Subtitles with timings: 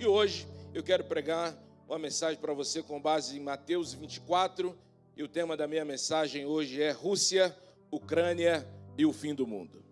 [0.00, 4.78] E hoje eu quero pregar uma mensagem para você com base em Mateus 24,
[5.16, 7.56] e o tema da minha mensagem hoje é Rússia,
[7.90, 8.64] Ucrânia
[8.96, 9.84] e o fim do mundo.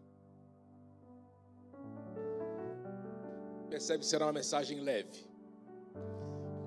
[3.69, 5.27] Percebe que será uma mensagem leve,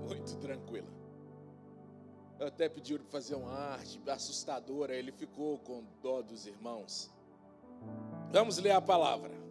[0.06, 0.92] muito tranquila.
[2.38, 7.10] Eu até pedi para fazer uma arte assustadora, ele ficou com dó dos irmãos.
[8.34, 9.49] Vamos ler a palavra.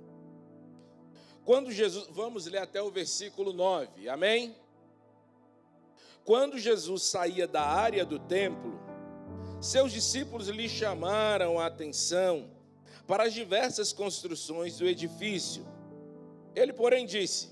[1.48, 4.54] Quando Jesus, vamos ler até o versículo 9, amém?
[6.22, 8.78] Quando Jesus saía da área do templo,
[9.58, 12.50] seus discípulos lhe chamaram a atenção
[13.06, 15.66] para as diversas construções do edifício.
[16.54, 17.48] Ele, porém, disse: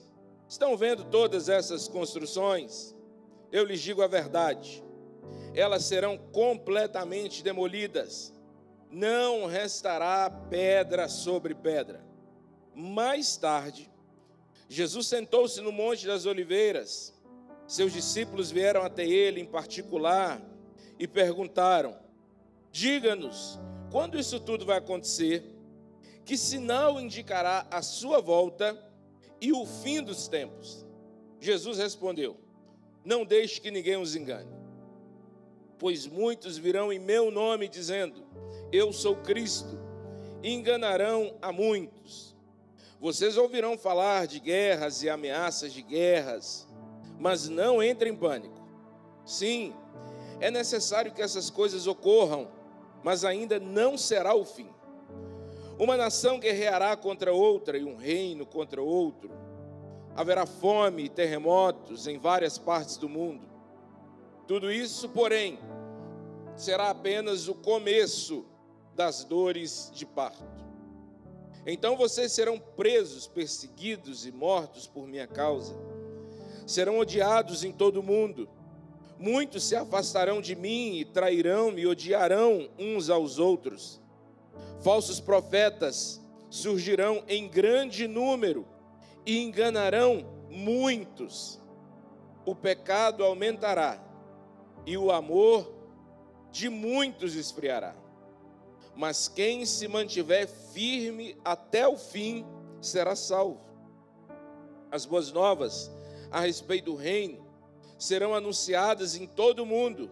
[0.47, 2.95] Estão vendo todas essas construções?
[3.51, 4.85] Eu lhes digo a verdade.
[5.55, 8.31] Elas serão completamente demolidas.
[8.91, 12.05] Não restará pedra sobre pedra.
[12.79, 13.91] Mais tarde,
[14.69, 17.15] Jesus sentou-se no Monte das Oliveiras.
[17.67, 20.41] Seus discípulos vieram até ele em particular
[20.99, 21.97] e perguntaram:
[22.71, 23.59] Diga-nos,
[23.91, 25.53] quando isso tudo vai acontecer?
[26.25, 28.77] Que sinal indicará a sua volta
[29.41, 30.85] e o fim dos tempos?
[31.41, 32.37] Jesus respondeu:
[33.05, 34.51] Não deixe que ninguém os engane,
[35.79, 38.25] pois muitos virão em meu nome dizendo:
[38.73, 39.79] Eu sou Cristo,
[40.43, 42.36] e enganarão a muitos.
[43.01, 46.67] Vocês ouvirão falar de guerras e ameaças de guerras,
[47.19, 48.67] mas não entrem em pânico.
[49.25, 49.75] Sim,
[50.41, 52.49] é necessário que essas coisas ocorram,
[53.03, 54.69] mas ainda não será o fim.
[55.79, 59.31] Uma nação guerreará contra outra e um reino contra outro.
[60.15, 63.47] Haverá fome e terremotos em várias partes do mundo.
[64.47, 65.59] Tudo isso, porém,
[66.55, 68.47] será apenas o começo
[68.95, 70.66] das dores de parto.
[71.67, 75.75] Então vocês serão presos, perseguidos e mortos por minha causa.
[76.65, 78.49] Serão odiados em todo o mundo.
[79.19, 84.01] Muitos se afastarão de mim e trairão e odiarão uns aos outros.
[84.81, 88.65] Falsos profetas surgirão em grande número
[89.25, 91.61] e enganarão muitos.
[92.45, 94.01] O pecado aumentará
[94.87, 95.75] e o amor
[96.53, 98.06] de muitos esfriará
[98.97, 102.47] mas quem se mantiver firme até o fim
[102.81, 103.61] será salvo.
[104.91, 105.91] As boas novas
[106.31, 107.47] a respeito do reino
[107.99, 110.11] serão anunciadas em todo o mundo,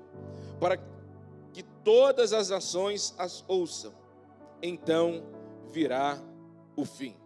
[0.61, 0.79] para
[1.53, 3.93] que todas as nações as ouçam.
[4.63, 5.23] Então
[5.71, 6.23] virá
[6.77, 7.17] o fim.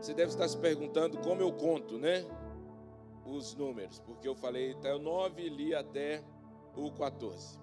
[0.00, 2.24] Você deve estar se perguntando como eu conto, né?
[3.24, 6.22] Os números, porque eu falei até o 9 e li até
[6.74, 7.58] o 14.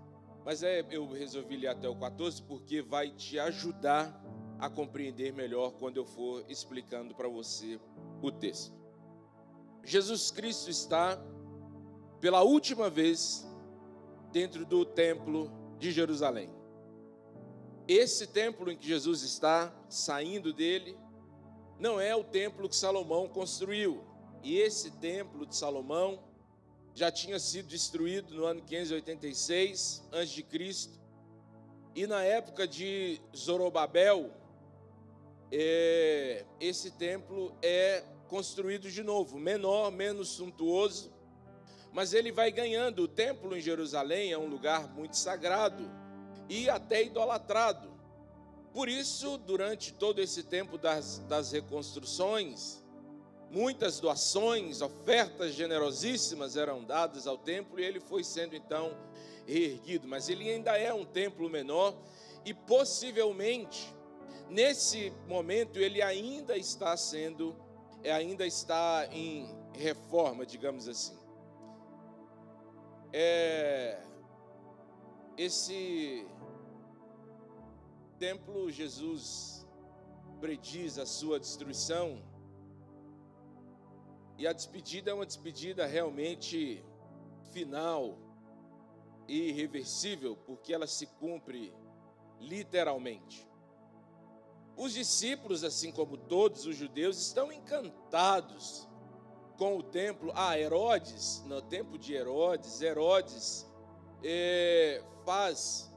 [0.45, 4.23] Mas é, eu resolvi ler até o 14 porque vai te ajudar
[4.59, 7.79] a compreender melhor quando eu for explicando para você
[8.21, 8.71] o texto.
[9.83, 11.19] Jesus Cristo está
[12.21, 13.43] pela última vez
[14.31, 16.49] dentro do templo de Jerusalém.
[17.87, 20.95] Esse templo em que Jesus está saindo dele
[21.79, 24.03] não é o templo que Salomão construiu.
[24.43, 26.19] E esse templo de Salomão
[26.95, 30.89] já tinha sido destruído no ano 586 a.C.
[31.93, 34.31] E na época de Zorobabel,
[35.51, 41.13] é, esse templo é construído de novo, menor, menos suntuoso,
[41.91, 43.03] mas ele vai ganhando.
[43.03, 45.89] O templo em Jerusalém é um lugar muito sagrado
[46.49, 47.93] e até idolatrado.
[48.73, 52.84] Por isso, durante todo esse tempo das, das reconstruções,
[53.51, 58.97] Muitas doações, ofertas generosíssimas eram dadas ao templo e ele foi sendo então
[59.45, 61.95] reerguido, mas ele ainda é um templo menor
[62.43, 63.93] e possivelmente
[64.49, 67.55] nesse momento ele ainda está sendo
[68.03, 71.17] é, ainda está em reforma, digamos assim.
[73.11, 73.99] É,
[75.37, 76.27] esse
[78.19, 79.65] templo Jesus
[80.39, 82.21] prediz a sua destruição
[84.37, 86.83] e a despedida é uma despedida realmente
[87.51, 88.17] final
[89.27, 91.73] e irreversível, porque ela se cumpre
[92.39, 93.47] literalmente.
[94.77, 98.87] Os discípulos, assim como todos os judeus, estão encantados
[99.57, 100.31] com o templo.
[100.35, 103.65] Ah, Herodes, no tempo de Herodes, Herodes
[104.21, 105.93] é, faz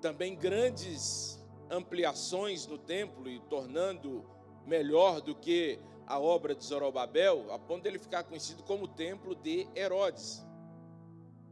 [0.00, 1.40] também grandes
[1.70, 4.24] ampliações no templo e tornando
[4.66, 9.34] melhor do que a obra de Zorobabel, a ponto dele ficar conhecido como o templo
[9.34, 10.44] de Herodes.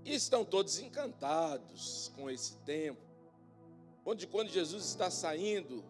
[0.05, 3.03] E estão todos encantados com esse templo.
[4.05, 5.83] Onde quando Jesus está saindo,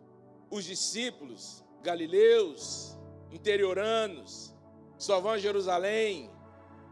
[0.50, 2.96] os discípulos galileus,
[3.30, 4.54] interioranos,
[4.96, 6.30] só vão a Jerusalém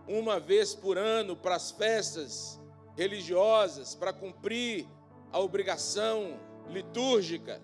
[0.06, 2.60] uma vez por ano para as festas
[2.96, 4.86] religiosas, para cumprir
[5.30, 6.38] a obrigação
[6.68, 7.62] litúrgica,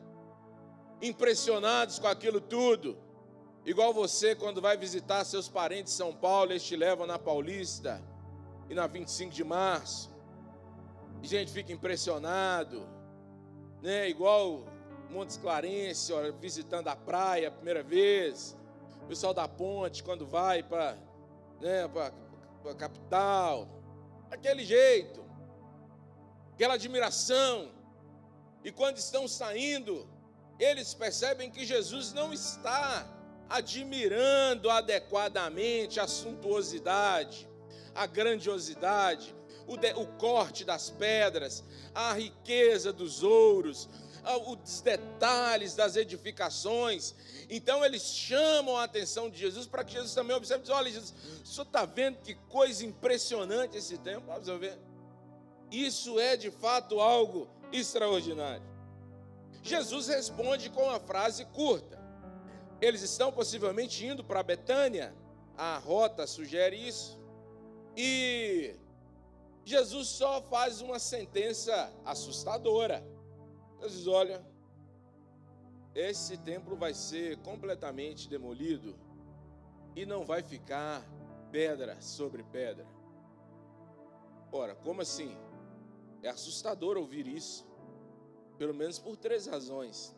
[1.03, 2.97] impressionados com aquilo tudo.
[3.69, 8.03] Igual você, quando vai visitar seus parentes em São Paulo, eles te levam na Paulista
[8.71, 10.11] e na 25 de março.
[11.23, 12.89] E a gente fica impressionado,
[13.83, 14.09] né?
[14.09, 14.65] Igual
[15.11, 18.57] Montes Clarence, ó, visitando a praia a primeira vez.
[19.03, 20.97] O pessoal da ponte, quando vai para
[21.61, 23.69] né, a capital.
[24.31, 25.23] Daquele jeito.
[26.55, 27.71] Aquela admiração.
[28.65, 30.09] E quando estão saindo,
[30.59, 33.18] eles percebem que Jesus não está
[33.49, 37.49] admirando adequadamente a suntuosidade,
[37.95, 39.35] a grandiosidade,
[39.67, 41.65] o, de, o corte das pedras,
[41.95, 43.89] a riqueza dos ouros,
[44.47, 47.15] os detalhes das edificações.
[47.49, 51.15] Então eles chamam a atenção de Jesus para que Jesus também observe diz, olha, Jesus,
[51.43, 54.27] o senhor está vendo que coisa impressionante esse templo?
[54.27, 54.79] Vamos ver.
[55.71, 58.67] Isso é de fato algo extraordinário.
[59.63, 61.98] Jesus responde com uma frase curta.
[62.81, 65.15] Eles estão possivelmente indo para Betânia,
[65.57, 67.19] a rota sugere isso.
[67.97, 68.77] E
[69.65, 73.05] Jesus só faz uma sentença assustadora.
[73.83, 74.47] Jesus, olha,
[75.95, 78.97] esse templo vai ser completamente demolido
[79.97, 81.05] e não vai ficar
[81.51, 82.87] pedra sobre pedra.
[84.53, 85.37] Ora, como assim?
[86.23, 87.67] É assustador ouvir isso,
[88.57, 90.17] pelo menos por três razões.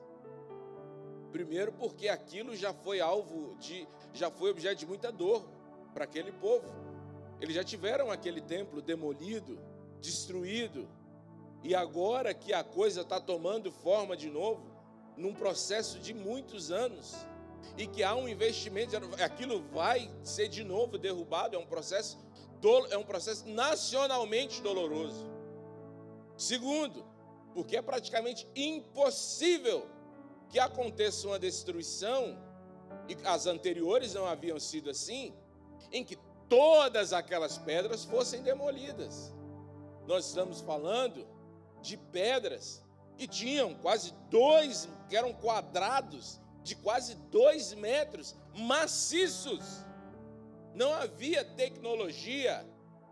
[1.31, 5.49] Primeiro, porque aquilo já foi alvo de, já foi objeto de muita dor
[5.95, 6.67] para aquele povo.
[7.41, 9.59] Eles já tiveram aquele templo demolido,
[10.01, 10.89] destruído,
[11.63, 14.63] e agora que a coisa está tomando forma de novo,
[15.17, 17.15] num processo de muitos anos,
[17.77, 22.19] e que há um investimento, aquilo vai ser de novo derrubado, é um processo,
[22.91, 25.31] é um processo nacionalmente doloroso.
[26.37, 27.05] Segundo,
[27.55, 29.87] porque é praticamente impossível
[30.51, 32.37] que aconteça uma destruição,
[33.09, 35.33] e as anteriores não haviam sido assim,
[35.93, 36.17] em que
[36.49, 39.33] todas aquelas pedras fossem demolidas.
[40.07, 41.27] Nós estamos falando
[41.81, 42.85] de pedras
[43.17, 49.85] que tinham quase dois, que eram quadrados de quase dois metros, maciços.
[50.75, 52.67] Não havia tecnologia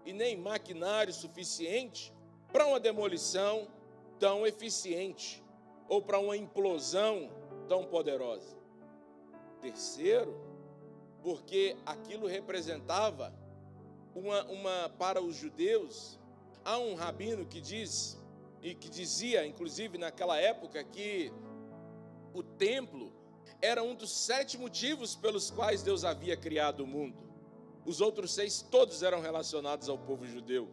[0.05, 2.12] e nem maquinário suficiente
[2.52, 3.69] para uma demolição
[4.19, 5.43] tão eficiente
[5.88, 7.31] ou para uma implosão
[7.69, 8.56] tão poderosa.
[9.61, 10.38] Terceiro,
[11.23, 13.32] porque aquilo representava
[14.14, 16.19] uma, uma para os judeus,
[16.64, 18.19] há um rabino que diz
[18.62, 21.32] e que dizia, inclusive naquela época, que
[22.35, 23.12] o templo
[23.61, 27.17] era um dos sete motivos pelos quais Deus havia criado o mundo.
[27.85, 30.69] Os outros seis todos eram relacionados ao povo judeu.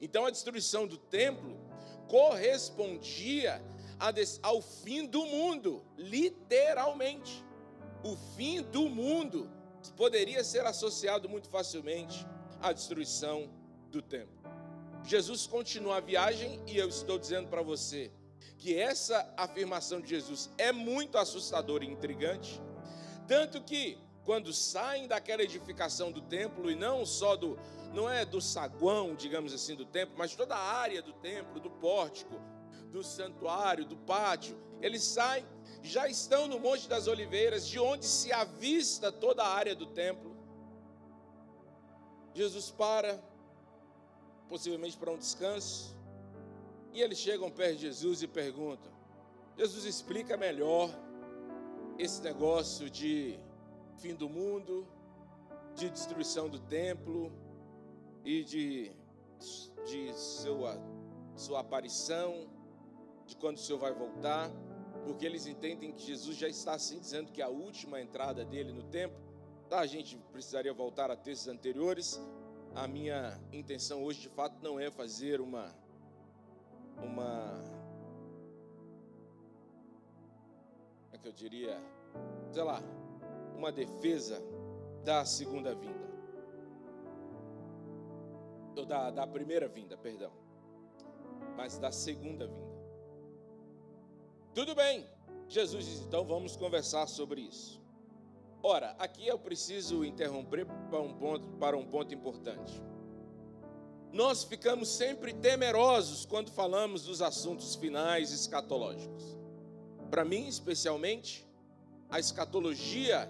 [0.00, 1.56] Então a destruição do templo
[2.08, 3.62] correspondia
[4.42, 7.44] ao fim do mundo, literalmente.
[8.02, 9.50] O fim do mundo
[9.96, 12.26] poderia ser associado muito facilmente
[12.60, 13.50] à destruição
[13.90, 14.34] do templo.
[15.04, 18.10] Jesus continua a viagem e eu estou dizendo para você
[18.56, 22.60] que essa afirmação de Jesus é muito assustadora e intrigante,
[23.26, 27.58] tanto que quando saem daquela edificação do templo e não só do
[27.92, 31.70] não é do saguão, digamos assim, do templo, mas toda a área do templo, do
[31.70, 32.40] pórtico,
[32.94, 35.44] do santuário, do pátio, eles saem,
[35.82, 40.32] já estão no Monte das Oliveiras, de onde se avista toda a área do templo.
[42.32, 43.20] Jesus para,
[44.48, 45.96] possivelmente para um descanso.
[46.92, 48.92] E eles chegam perto de Jesus e perguntam:
[49.58, 50.88] Jesus explica melhor
[51.98, 53.36] esse negócio de
[53.98, 54.86] fim do mundo,
[55.74, 57.32] de destruição do templo
[58.24, 58.92] e de,
[59.84, 60.78] de sua,
[61.34, 62.53] sua aparição,
[63.26, 64.50] de quando o Senhor vai voltar,
[65.04, 68.82] porque eles entendem que Jesus já está assim dizendo que a última entrada dele no
[68.84, 69.18] templo,
[69.68, 69.80] tá?
[69.80, 72.20] A gente precisaria voltar a textos anteriores,
[72.74, 75.72] a minha intenção hoje de fato não é fazer uma
[77.02, 77.62] uma
[81.12, 81.78] é que eu diria,
[82.52, 82.80] sei lá,
[83.56, 84.42] uma defesa
[85.04, 86.04] da segunda vinda.
[88.76, 90.32] Ou da, da primeira vinda, perdão.
[91.56, 92.73] Mas da segunda vinda.
[94.54, 95.04] Tudo bem.
[95.48, 97.82] Jesus diz, então vamos conversar sobre isso.
[98.62, 102.80] Ora, aqui eu preciso interromper para um ponto, para um ponto importante.
[104.12, 109.36] Nós ficamos sempre temerosos quando falamos dos assuntos finais escatológicos.
[110.08, 111.44] Para mim, especialmente,
[112.08, 113.28] a escatologia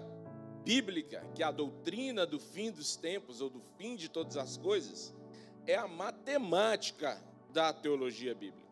[0.63, 4.57] bíblica, que é a doutrina do fim dos tempos ou do fim de todas as
[4.57, 5.11] coisas,
[5.65, 7.19] é a matemática
[7.51, 8.64] da teologia bíblica.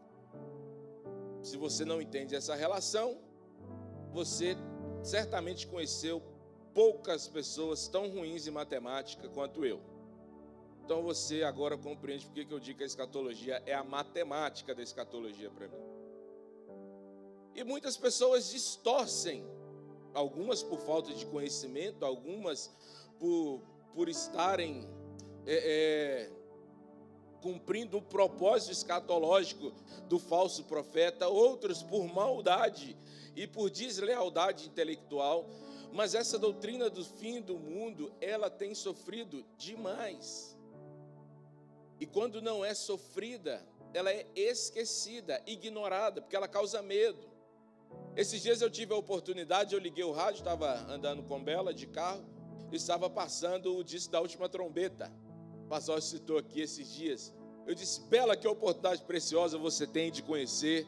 [1.44, 3.18] Se você não entende essa relação,
[4.14, 4.56] você
[5.04, 6.24] certamente conheceu
[6.74, 9.82] poucas pessoas tão ruins em matemática quanto eu.
[10.86, 14.82] Então você agora compreende porque que eu digo que a escatologia é a matemática da
[14.82, 15.84] escatologia para mim.
[17.56, 19.46] E muitas pessoas distorcem,
[20.14, 22.72] algumas por falta de conhecimento, algumas
[23.20, 23.62] por,
[23.94, 24.90] por estarem
[25.46, 26.32] é, é,
[27.44, 29.74] cumprindo o propósito escatológico
[30.08, 32.96] do falso profeta, outros por maldade
[33.36, 35.50] e por deslealdade intelectual.
[35.92, 40.58] Mas essa doutrina do fim do mundo, ela tem sofrido demais.
[42.00, 43.62] E quando não é sofrida,
[43.94, 47.32] ela é esquecida, ignorada, porque ela causa medo.
[48.16, 51.88] Esses dias eu tive a oportunidade, eu liguei o rádio, estava andando com Bela de
[51.88, 52.24] carro,
[52.72, 55.12] estava passando o disco da última trombeta.
[55.74, 57.34] Pastor citou aqui esses dias.
[57.66, 60.88] Eu disse, Bela, que oportunidade preciosa você tem de conhecer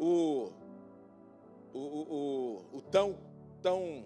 [0.00, 0.50] o,
[1.72, 3.16] o, o, o tão,
[3.62, 4.04] tão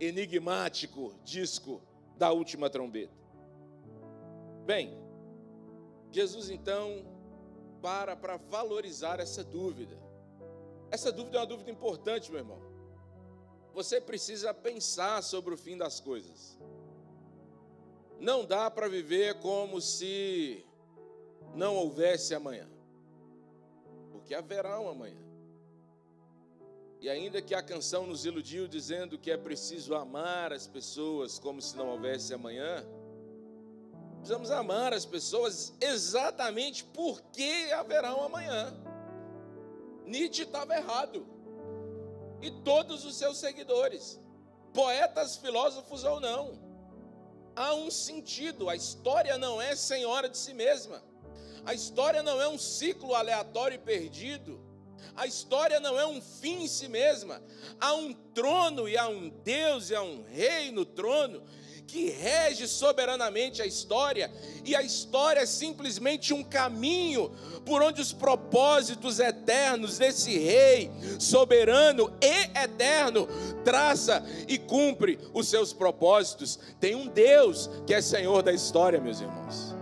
[0.00, 1.82] enigmático disco
[2.16, 3.12] da última trombeta.
[4.64, 4.96] Bem,
[6.10, 7.04] Jesus então
[7.82, 9.98] para para valorizar essa dúvida.
[10.90, 12.62] Essa dúvida é uma dúvida importante, meu irmão.
[13.74, 16.58] Você precisa pensar sobre o fim das coisas.
[18.18, 20.64] Não dá para viver como se
[21.54, 22.68] não houvesse amanhã.
[24.10, 25.28] Porque haverá um amanhã.
[27.00, 31.62] E ainda que a canção nos iludiu dizendo que é preciso amar as pessoas como
[31.62, 32.84] se não houvesse amanhã,
[34.16, 38.74] precisamos amar as pessoas exatamente porque haverá um amanhã.
[40.04, 41.24] Nietzsche estava errado.
[42.40, 44.20] E todos os seus seguidores,
[44.72, 46.67] poetas, filósofos ou não.
[47.58, 51.02] Há um sentido, a história não é senhora de si mesma.
[51.66, 54.60] A história não é um ciclo aleatório e perdido.
[55.16, 57.42] A história não é um fim em si mesma.
[57.80, 61.42] Há um trono e há um Deus e há um rei no trono
[61.88, 64.30] que rege soberanamente a história,
[64.62, 67.30] e a história é simplesmente um caminho
[67.64, 73.26] por onde os propósitos eternos desse rei soberano e eterno
[73.64, 76.58] traça e cumpre os seus propósitos.
[76.78, 79.74] Tem um Deus que é Senhor da história, meus irmãos.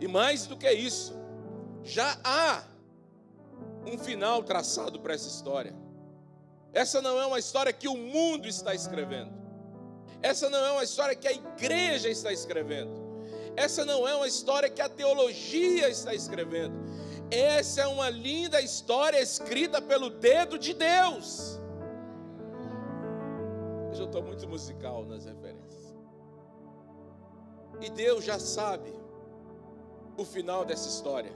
[0.00, 1.14] E mais do que isso,
[1.84, 2.64] já há
[3.86, 5.81] um final traçado para essa história.
[6.72, 9.32] Essa não é uma história que o mundo está escrevendo.
[10.22, 13.02] Essa não é uma história que a igreja está escrevendo.
[13.54, 16.74] Essa não é uma história que a teologia está escrevendo.
[17.30, 21.60] Essa é uma linda história escrita pelo dedo de Deus.
[23.90, 25.94] Hoje eu estou muito musical nas referências.
[27.80, 28.92] E Deus já sabe
[30.16, 31.32] o final dessa história.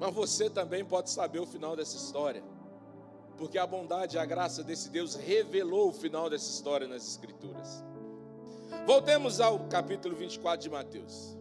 [0.00, 2.42] Mas você também pode saber o final dessa história
[3.36, 7.84] porque a bondade e a graça desse Deus revelou o final dessa história nas Escrituras.
[8.86, 11.36] Voltemos ao capítulo 24 de Mateus.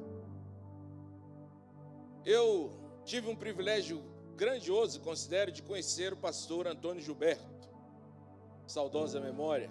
[2.26, 2.72] Eu
[3.04, 4.04] tive um privilégio
[4.36, 7.70] grandioso, considero, de conhecer o pastor Antônio Gilberto,
[8.68, 9.70] saudosa memória,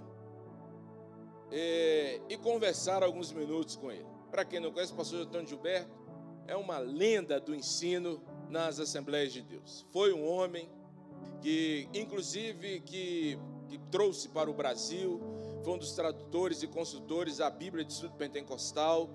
[1.50, 4.06] e, e conversar alguns minutos com ele.
[4.30, 5.90] Para quem não conhece, o pastor Antônio Gilberto
[6.46, 9.86] é uma lenda do ensino nas Assembleias de Deus.
[9.92, 10.68] Foi um homem
[11.40, 13.38] que inclusive que,
[13.68, 15.20] que trouxe para o Brasil,
[15.62, 19.08] foi um dos tradutores e consultores da Bíblia de Estudo Pentecostal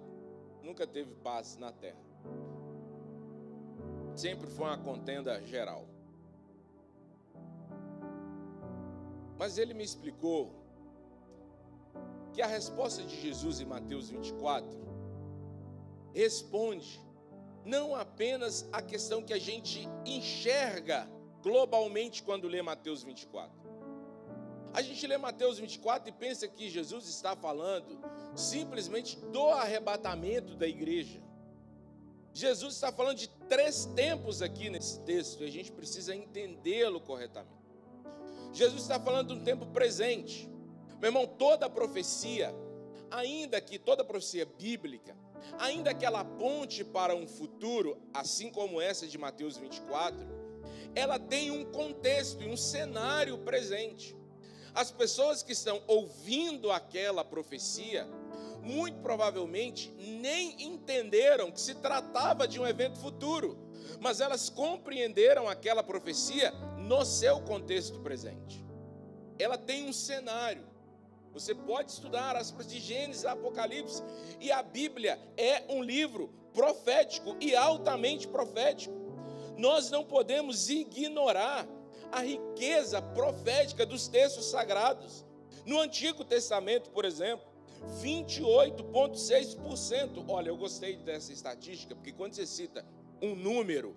[0.61, 2.10] nunca teve paz na terra.
[4.15, 5.85] Sempre foi uma contenda geral.
[9.37, 10.53] Mas ele me explicou
[12.33, 14.69] que a resposta de Jesus em Mateus 24
[16.13, 16.99] responde
[17.65, 21.07] não apenas a questão que a gente enxerga
[21.41, 23.61] globalmente quando lê Mateus 24.
[24.73, 27.99] A gente lê Mateus 24 e pensa que Jesus está falando
[28.35, 31.21] simplesmente do arrebatamento da igreja.
[32.33, 37.61] Jesus está falando de três tempos aqui nesse texto e a gente precisa entendê-lo corretamente.
[38.53, 40.49] Jesus está falando de um tempo presente.
[40.99, 42.53] Meu irmão, toda profecia,
[43.09, 45.15] ainda que toda profecia bíblica,
[45.57, 50.25] ainda que ela aponte para um futuro, assim como essa de Mateus 24,
[50.95, 54.15] ela tem um contexto e um cenário presente.
[54.73, 58.07] As pessoas que estão ouvindo aquela profecia,
[58.61, 63.57] muito provavelmente nem entenderam que se tratava de um evento futuro,
[63.99, 68.63] mas elas compreenderam aquela profecia no seu contexto presente.
[69.39, 70.69] Ela tem um cenário.
[71.33, 74.03] Você pode estudar as de Gênesis, Apocalipse,
[74.39, 78.93] e a Bíblia é um livro profético e altamente profético.
[79.57, 81.67] Nós não podemos ignorar
[82.11, 85.25] a riqueza profética dos textos sagrados.
[85.65, 87.50] No Antigo Testamento, por exemplo,
[88.01, 90.23] 28,6%.
[90.27, 92.85] Olha, eu gostei dessa estatística, porque quando você cita
[93.21, 93.95] um número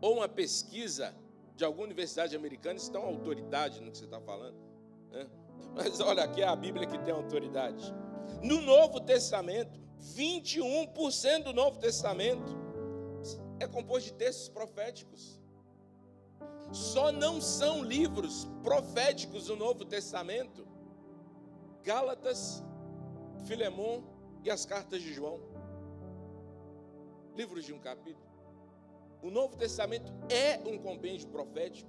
[0.00, 1.14] ou uma pesquisa
[1.54, 4.56] de alguma universidade americana, uma autoridade no que você está falando.
[5.10, 5.26] Né?
[5.74, 7.94] Mas olha, aqui é a Bíblia que tem autoridade.
[8.42, 9.80] No Novo Testamento,
[10.14, 12.56] 21% do Novo Testamento
[13.58, 15.40] é composto de textos proféticos.
[16.72, 20.66] Só não são livros proféticos do Novo Testamento
[21.86, 22.64] Gálatas,
[23.46, 24.02] Filemão
[24.42, 25.38] e as cartas de João.
[27.36, 28.26] Livros de um capítulo.
[29.22, 31.88] O Novo Testamento é um compêndio profético.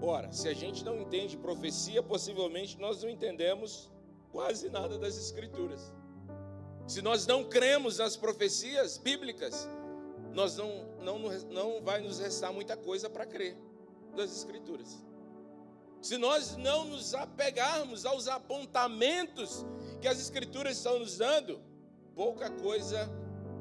[0.00, 3.90] Ora, se a gente não entende profecia, possivelmente nós não entendemos
[4.30, 5.92] quase nada das Escrituras.
[6.86, 9.68] Se nós não cremos nas profecias bíblicas,
[10.32, 11.18] nós não, não,
[11.50, 13.54] não vai nos restar muita coisa para crer
[14.16, 15.11] das Escrituras.
[16.02, 19.64] Se nós não nos apegarmos aos apontamentos
[20.00, 21.60] que as Escrituras estão nos dando,
[22.12, 23.08] pouca coisa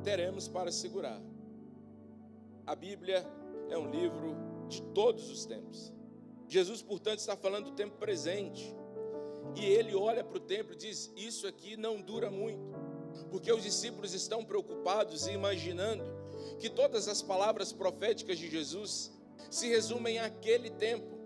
[0.04, 1.22] teremos para segurar.
[2.66, 3.24] A Bíblia
[3.70, 4.36] é um livro
[4.68, 5.94] de todos os tempos.
[6.48, 8.76] Jesus, portanto, está falando do tempo presente.
[9.56, 12.74] E ele olha para o templo e diz: Isso aqui não dura muito,
[13.30, 16.04] porque os discípulos estão preocupados e imaginando
[16.60, 19.12] que todas as palavras proféticas de Jesus
[19.50, 21.21] se resumem àquele tempo.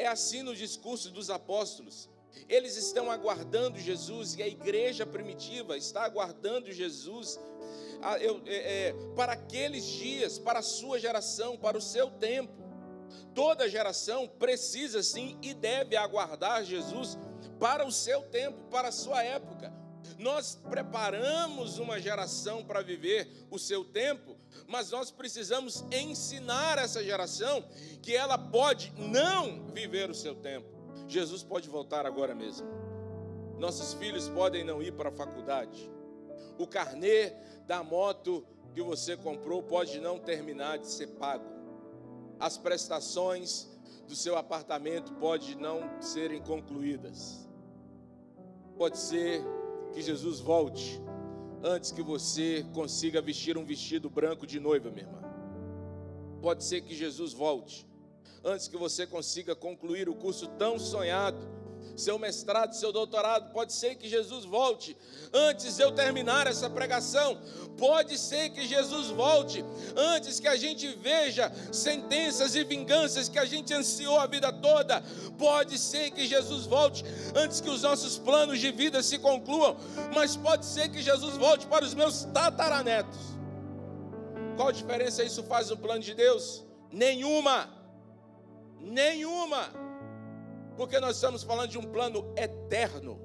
[0.00, 2.08] É assim no discurso dos apóstolos.
[2.48, 7.38] Eles estão aguardando Jesus e a igreja primitiva está aguardando Jesus
[8.46, 12.54] é, é, para aqueles dias, para a sua geração, para o seu tempo.
[13.34, 17.18] Toda geração precisa sim e deve aguardar Jesus
[17.58, 19.70] para o seu tempo, para a sua época.
[20.18, 24.39] Nós preparamos uma geração para viver o seu tempo,
[24.70, 27.64] mas nós precisamos ensinar essa geração
[28.00, 30.68] que ela pode não viver o seu tempo.
[31.08, 32.66] Jesus pode voltar agora mesmo.
[33.58, 35.90] Nossos filhos podem não ir para a faculdade.
[36.56, 37.32] O carnê
[37.66, 41.60] da moto que você comprou pode não terminar de ser pago
[42.40, 43.68] as prestações
[44.08, 47.46] do seu apartamento podem não serem concluídas.
[48.78, 49.44] Pode ser
[49.92, 51.00] que Jesus volte
[51.62, 55.20] antes que você consiga vestir um vestido branco de noiva, minha irmã.
[56.40, 57.86] Pode ser que Jesus volte
[58.42, 61.59] antes que você consiga concluir o curso tão sonhado
[61.96, 63.52] seu mestrado, seu doutorado.
[63.52, 64.96] Pode ser que Jesus volte
[65.32, 67.38] antes eu terminar essa pregação.
[67.76, 69.64] Pode ser que Jesus volte
[69.96, 75.02] antes que a gente veja sentenças e vinganças que a gente ansiou a vida toda.
[75.38, 79.76] Pode ser que Jesus volte antes que os nossos planos de vida se concluam.
[80.14, 83.18] Mas pode ser que Jesus volte para os meus tataranetos.
[84.56, 86.64] Qual diferença isso faz no plano de Deus?
[86.92, 87.68] Nenhuma.
[88.78, 89.70] Nenhuma
[90.80, 93.20] porque nós estamos falando de um plano eterno.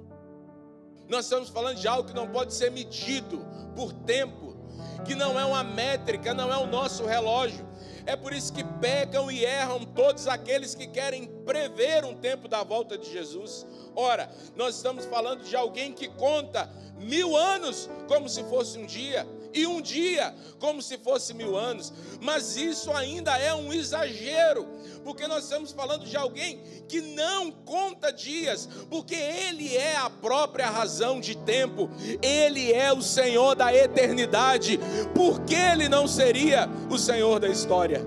[1.08, 3.40] Nós estamos falando de algo que não pode ser medido
[3.74, 4.58] por tempo,
[5.06, 7.66] que não é uma métrica, não é o nosso relógio.
[8.06, 12.62] É por isso que pecam e erram todos aqueles que querem prever um tempo da
[12.62, 13.66] volta de Jesus.
[13.96, 19.26] Ora, nós estamos falando de alguém que conta mil anos como se fosse um dia,
[19.56, 24.68] e um dia como se fosse mil anos, mas isso ainda é um exagero,
[25.04, 30.70] porque nós estamos falando de alguém que não conta dias, porque Ele é a própria
[30.70, 31.90] razão de tempo,
[32.22, 34.78] Ele é o Senhor da eternidade,
[35.14, 38.02] por que Ele não seria o Senhor da história?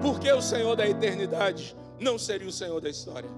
[0.00, 3.28] Por que o Senhor da eternidade não seria o Senhor da história?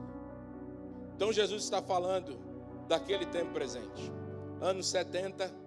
[1.16, 2.38] Então Jesus está falando
[2.86, 4.12] daquele tempo presente,
[4.60, 5.62] anos 70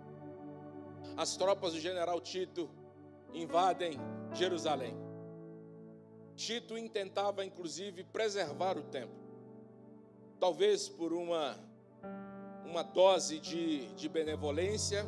[1.17, 2.69] as tropas do general Tito
[3.33, 3.97] invadem
[4.33, 4.95] Jerusalém.
[6.35, 9.15] Tito intentava, inclusive, preservar o templo.
[10.39, 11.57] Talvez por uma,
[12.65, 15.05] uma dose de, de benevolência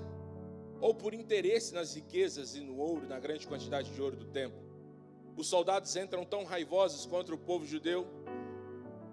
[0.80, 4.66] ou por interesse nas riquezas e no ouro, na grande quantidade de ouro do templo.
[5.36, 8.08] Os soldados entram tão raivosos contra o povo judeu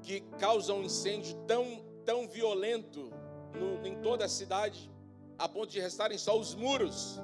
[0.03, 3.11] que causam um incêndio tão, tão violento
[3.55, 4.94] no, em toda a cidade
[5.39, 7.21] a ponto de restarem só os muros.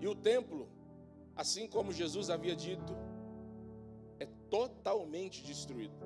[0.00, 0.68] E o templo,
[1.34, 2.96] assim como Jesus havia dito,
[4.20, 5.96] é totalmente destruído.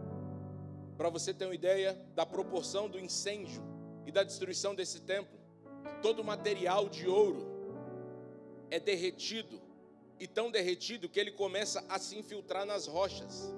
[0.97, 3.63] Para você ter uma ideia da proporção do incêndio
[4.07, 5.39] e da destruição desse templo,
[6.01, 7.47] todo o material de ouro
[8.71, 9.61] é derretido,
[10.19, 13.53] e tão derretido que ele começa a se infiltrar nas rochas.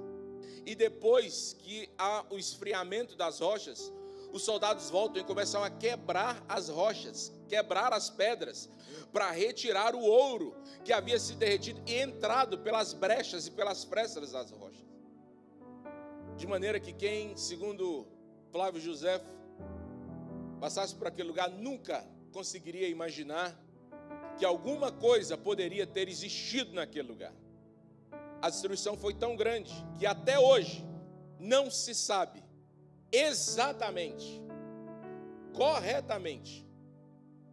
[0.67, 3.93] E depois que há o esfriamento das rochas,
[4.35, 8.69] os soldados voltam e começam a quebrar as rochas, quebrar as pedras,
[9.13, 14.33] para retirar o ouro que havia se derretido e entrado pelas brechas e pelas frestas
[14.33, 14.85] das rochas.
[16.37, 18.09] De maneira que quem, segundo
[18.51, 19.23] Flávio José,
[20.61, 23.57] passasse por aquele lugar nunca conseguiria imaginar
[24.37, 27.33] que alguma coisa poderia ter existido naquele lugar.
[28.43, 30.85] A destruição foi tão grande que até hoje
[31.39, 32.44] não se sabe
[33.15, 34.43] exatamente,
[35.53, 36.67] corretamente,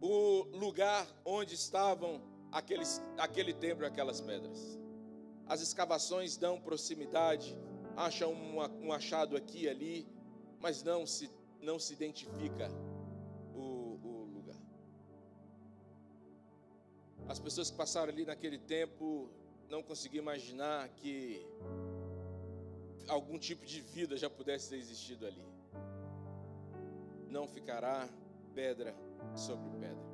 [0.00, 2.20] o lugar onde estavam
[2.50, 4.78] aqueles, aquele templo e aquelas pedras.
[5.46, 7.56] As escavações dão proximidade,
[7.96, 10.06] acham uma, um achado aqui e ali,
[10.60, 12.68] mas não se, não se identifica
[13.54, 14.60] o, o lugar.
[17.28, 19.30] As pessoas que passaram ali naquele tempo
[19.68, 21.46] não conseguiam imaginar que
[23.08, 25.44] algum tipo de vida já pudesse ter existido ali.
[27.28, 28.08] Não ficará
[28.54, 28.94] pedra
[29.34, 30.12] sobre pedra.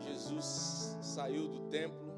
[0.00, 2.12] Jesus saiu do templo,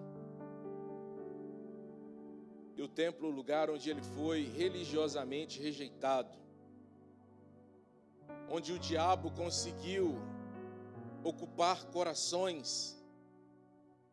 [2.77, 6.37] e o templo, o lugar onde ele foi religiosamente rejeitado,
[8.51, 10.17] onde o diabo conseguiu
[11.23, 13.01] ocupar corações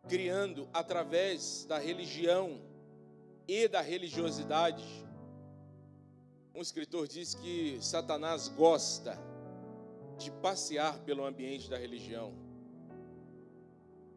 [0.08, 2.60] criando através da religião
[3.48, 4.84] e da religiosidade.
[6.54, 9.18] Um escritor diz que Satanás gosta
[10.18, 12.34] de passear pelo ambiente da religião.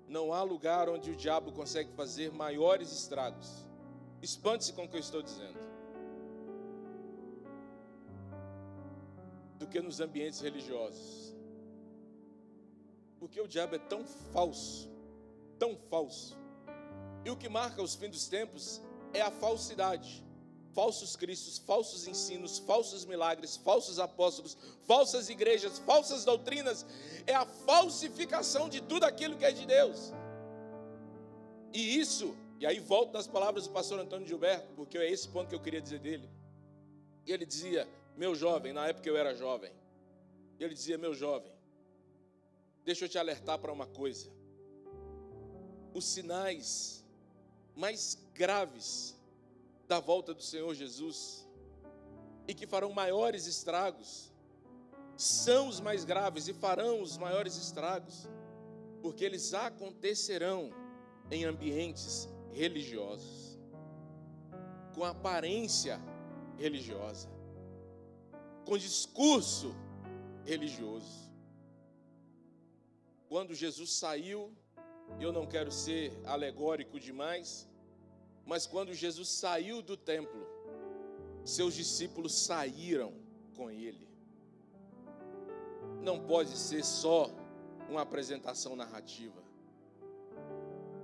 [0.09, 3.66] Não há lugar onde o diabo consegue fazer maiores estragos.
[4.20, 5.59] Espante-se com o que eu estou dizendo.
[9.59, 11.35] Do que nos ambientes religiosos.
[13.18, 14.93] Porque o diabo é tão falso
[15.59, 16.37] tão falso.
[17.25, 20.23] E o que marca os fins dos tempos é a falsidade.
[20.75, 26.85] Falsos cristos, falsos ensinos, falsos milagres, falsos apóstolos, falsas igrejas, falsas doutrinas,
[27.27, 30.12] é a falsificação de tudo aquilo que é de Deus.
[31.73, 35.49] E isso, e aí volto nas palavras do pastor Antônio Gilberto, porque é esse ponto
[35.49, 36.29] que eu queria dizer dele.
[37.25, 39.73] E ele dizia: Meu jovem, na época eu era jovem,
[40.59, 41.53] ele dizia: Meu jovem,
[42.85, 44.29] deixa eu te alertar para uma coisa
[45.94, 47.04] os sinais
[47.76, 49.16] mais graves
[49.87, 51.46] da volta do Senhor Jesus
[52.46, 54.33] e que farão maiores estragos,
[55.16, 58.28] são os mais graves e farão os maiores estragos,
[59.00, 60.70] porque eles acontecerão
[61.30, 63.59] em ambientes religiosos,
[64.94, 66.00] com aparência
[66.59, 67.28] religiosa,
[68.64, 69.74] com discurso
[70.44, 71.33] religioso.
[73.28, 74.52] Quando Jesus saiu
[75.21, 77.69] eu não quero ser alegórico demais,
[78.45, 80.47] mas quando Jesus saiu do templo,
[81.45, 83.12] seus discípulos saíram
[83.57, 84.09] com ele.
[86.03, 87.31] Não pode ser só
[87.88, 89.43] uma apresentação narrativa.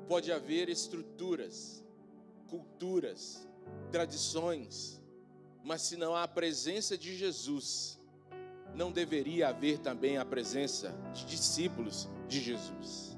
[0.08, 1.84] Pode haver estruturas,
[2.48, 3.46] culturas,
[3.90, 5.00] tradições,
[5.62, 7.98] mas se não há a presença de Jesus,
[8.74, 13.09] não deveria haver também a presença de discípulos de Jesus.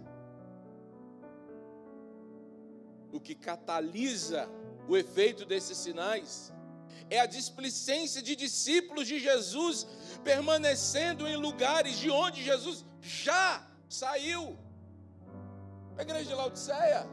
[3.12, 4.48] O que catalisa
[4.88, 6.52] o efeito desses sinais
[7.10, 9.86] é a displicência de discípulos de Jesus
[10.24, 14.58] permanecendo em lugares de onde Jesus já saiu.
[15.98, 17.06] A igreja de Laodiceia,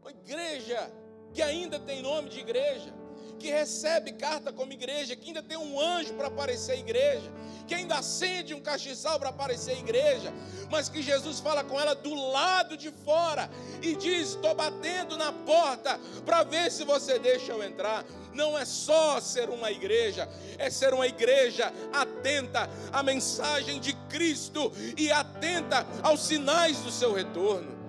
[0.00, 0.92] uma igreja
[1.34, 2.94] que ainda tem nome de igreja,
[3.40, 7.32] que recebe carta como igreja, que ainda tem um anjo para aparecer a igreja,
[7.66, 10.32] que ainda acende um castiçal para aparecer a igreja,
[10.70, 13.50] mas que Jesus fala com ela do lado de fora
[13.82, 18.04] e diz: Estou batendo na porta para ver se você deixa eu entrar.
[18.34, 24.70] Não é só ser uma igreja, é ser uma igreja atenta à mensagem de Cristo
[24.96, 27.79] e atenta aos sinais do seu retorno.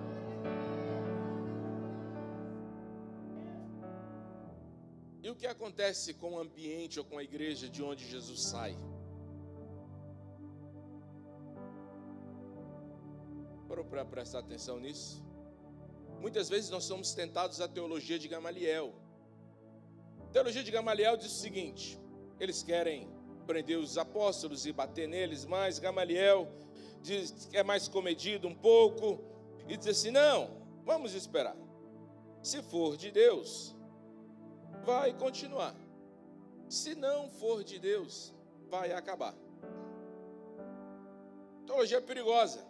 [5.42, 8.78] Que acontece com o ambiente ou com a igreja de onde Jesus sai?
[13.66, 15.20] Parou para prestar atenção nisso?
[16.20, 18.94] Muitas vezes nós somos tentados à teologia de Gamaliel.
[20.20, 21.98] A teologia de Gamaliel diz o seguinte:
[22.38, 23.10] eles querem
[23.44, 26.46] prender os apóstolos e bater neles, mas Gamaliel
[27.00, 29.18] diz é mais comedido um pouco
[29.66, 30.38] e diz assim: não,
[30.84, 31.56] vamos esperar.
[32.40, 33.74] Se for de Deus,
[34.84, 35.74] vai continuar.
[36.68, 38.34] Se não for de Deus,
[38.68, 39.34] vai acabar.
[41.66, 42.64] Teologia perigosa.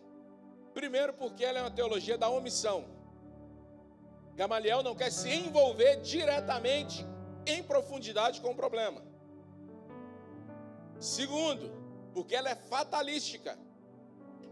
[0.75, 2.85] Primeiro, porque ela é uma teologia da omissão.
[4.35, 7.07] Gamaliel não quer se envolver diretamente,
[7.47, 9.03] em profundidade, com o problema.
[10.99, 11.71] Segundo,
[12.15, 13.59] porque ela é fatalística.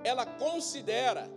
[0.03, 1.31] Ela considera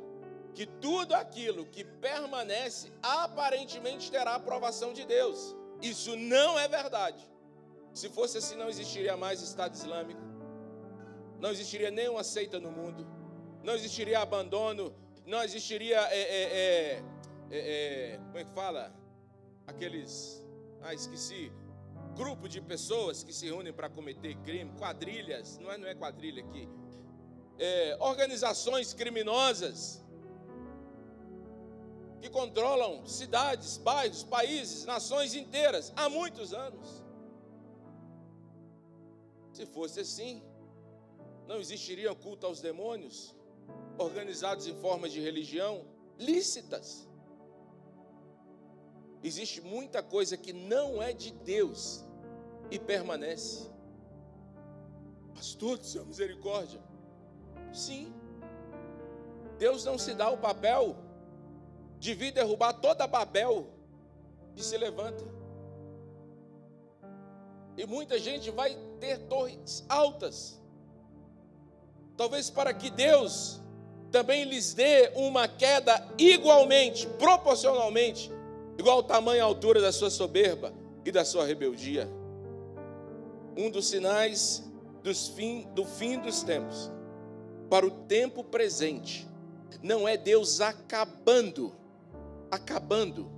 [0.53, 5.55] que tudo aquilo que permanece aparentemente terá aprovação de Deus.
[5.83, 7.29] Isso não é verdade.
[7.93, 10.21] Se fosse assim, não existiria mais Estado Islâmico,
[11.39, 13.05] não existiria nenhuma seita no mundo,
[13.61, 15.99] não existiria abandono, não existiria.
[16.09, 17.03] É, é, é,
[17.51, 18.95] é, é como é que fala?
[19.67, 20.43] Aqueles.
[20.81, 21.51] Ah, esqueci.
[22.15, 26.43] Grupo de pessoas que se reúnem para cometer crime, quadrilhas, não é, não é quadrilha
[26.43, 26.69] aqui.
[27.57, 30.02] É, organizações criminosas
[32.23, 37.03] que controlam cidades, bairros, países, nações inteiras há muitos anos.
[39.51, 40.41] Se fosse assim,
[41.45, 43.35] não existiria culto aos demônios,
[43.97, 45.85] organizados em formas de religião
[46.17, 47.05] lícitas.
[49.21, 52.05] Existe muita coisa que não é de Deus
[52.71, 53.69] e permanece.
[55.35, 56.81] Pastor, seu misericórdia.
[57.73, 58.13] Sim.
[59.59, 60.95] Deus não se dá o papel
[62.03, 63.65] de vir derrubar toda Babel
[64.53, 65.23] que se levanta.
[67.77, 70.61] E muita gente vai ter torres altas,
[72.17, 73.61] talvez para que Deus
[74.11, 78.29] também lhes dê uma queda igualmente, proporcionalmente,
[78.77, 80.73] igual ao tamanho e altura da sua soberba
[81.05, 82.09] e da sua rebeldia.
[83.55, 84.69] Um dos sinais
[85.01, 86.91] dos fim, do fim dos tempos
[87.69, 89.25] para o tempo presente
[89.81, 91.81] não é Deus acabando
[92.53, 93.31] acabando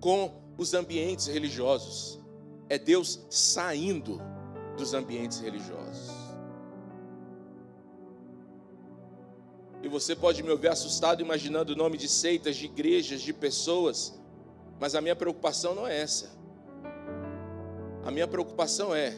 [0.00, 2.20] com os ambientes religiosos.
[2.68, 4.20] É Deus saindo
[4.76, 6.12] dos ambientes religiosos.
[9.82, 14.18] E você pode me ouvir assustado imaginando o nome de seitas, de igrejas, de pessoas,
[14.80, 16.30] mas a minha preocupação não é essa.
[18.02, 19.14] A minha preocupação é: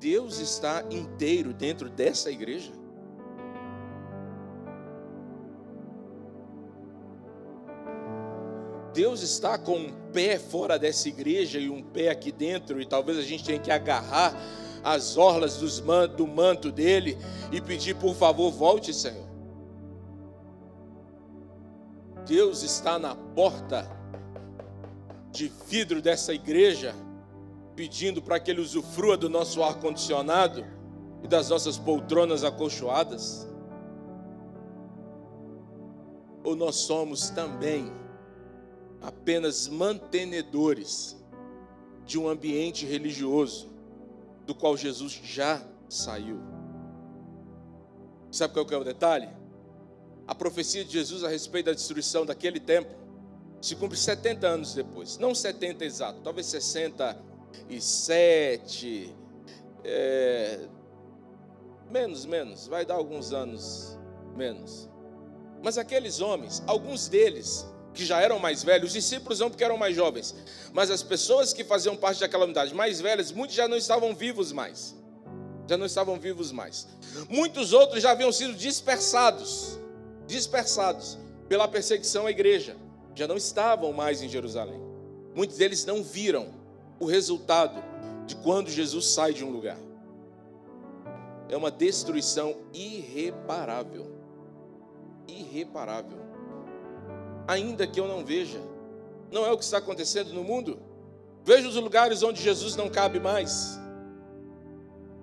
[0.00, 2.72] Deus está inteiro dentro dessa igreja?
[8.98, 13.16] Deus está com um pé fora dessa igreja e um pé aqui dentro, e talvez
[13.16, 14.34] a gente tenha que agarrar
[14.82, 15.56] as orlas
[16.16, 17.16] do manto dele
[17.52, 19.24] e pedir, por favor, volte, Senhor.
[22.26, 23.88] Deus está na porta
[25.30, 26.92] de vidro dessa igreja,
[27.76, 30.66] pedindo para que ele usufrua do nosso ar-condicionado
[31.22, 33.46] e das nossas poltronas acolchoadas?
[36.42, 37.92] Ou nós somos também
[39.00, 41.16] apenas mantenedores
[42.04, 43.68] de um ambiente religioso
[44.46, 46.40] do qual Jesus já saiu.
[48.30, 49.28] Sabe qual é o detalhe?
[50.26, 52.94] A profecia de Jesus a respeito da destruição daquele templo
[53.60, 55.16] se cumpre 70 anos depois.
[55.18, 59.14] Não 70 exato, talvez 67.
[59.84, 60.66] É,
[61.90, 63.98] menos, menos, vai dar alguns anos
[64.36, 64.88] menos.
[65.62, 67.66] Mas aqueles homens, alguns deles,
[67.98, 70.32] que já eram mais velhos, os discípulos não porque eram mais jovens,
[70.72, 74.52] mas as pessoas que faziam parte daquela unidade mais velhas, muitos já não estavam vivos
[74.52, 74.94] mais.
[75.66, 76.86] Já não estavam vivos mais.
[77.28, 79.76] Muitos outros já haviam sido dispersados,
[80.28, 82.76] dispersados pela perseguição à igreja.
[83.16, 84.80] Já não estavam mais em Jerusalém.
[85.34, 86.54] Muitos deles não viram
[87.00, 87.82] o resultado
[88.26, 89.78] de quando Jesus sai de um lugar.
[91.48, 94.06] É uma destruição irreparável.
[95.26, 96.27] Irreparável.
[97.48, 98.60] Ainda que eu não veja.
[99.32, 100.78] Não é o que está acontecendo no mundo?
[101.44, 103.80] Veja os lugares onde Jesus não cabe mais.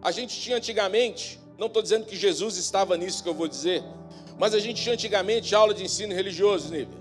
[0.02, 3.84] A gente tinha antigamente, não estou dizendo que Jesus estava nisso que eu vou dizer,
[4.40, 6.98] mas a gente tinha antigamente aula de ensino religioso, nível,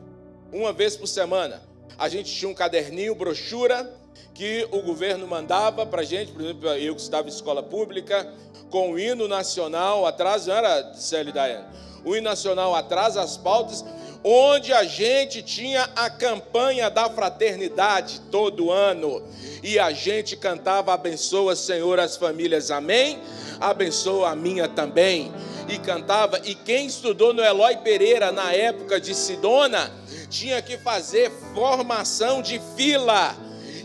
[0.52, 1.62] uma vez por semana.
[1.98, 3.94] A gente tinha um caderninho, brochura,
[4.34, 8.30] que o governo mandava para a gente, por exemplo, eu que estava em escola pública,
[8.70, 11.66] com o hino nacional atrás, não era Célio Daiane,
[12.04, 13.84] o hino nacional atrás, as pautas,
[14.24, 19.22] onde a gente tinha a campanha da fraternidade todo ano,
[19.62, 23.18] e a gente cantava abençoa Senhor as famílias, amém?
[23.60, 25.30] Abençoa a minha também.
[25.68, 29.90] E cantava, e quem estudou no Eloy Pereira na época de Sidona,
[30.28, 33.36] tinha que fazer formação de fila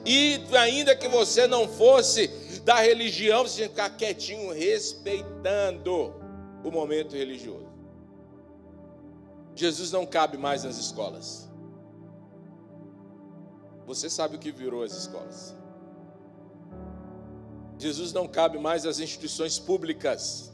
[0.05, 2.27] e ainda que você não fosse
[2.63, 6.13] da religião, você tinha que ficar quietinho, respeitando
[6.63, 7.68] o momento religioso.
[9.59, 11.49] Jesus não cabe mais nas escolas.
[13.85, 15.53] Você sabe o que virou as escolas.
[17.77, 20.51] Jesus não cabe mais nas instituições públicas.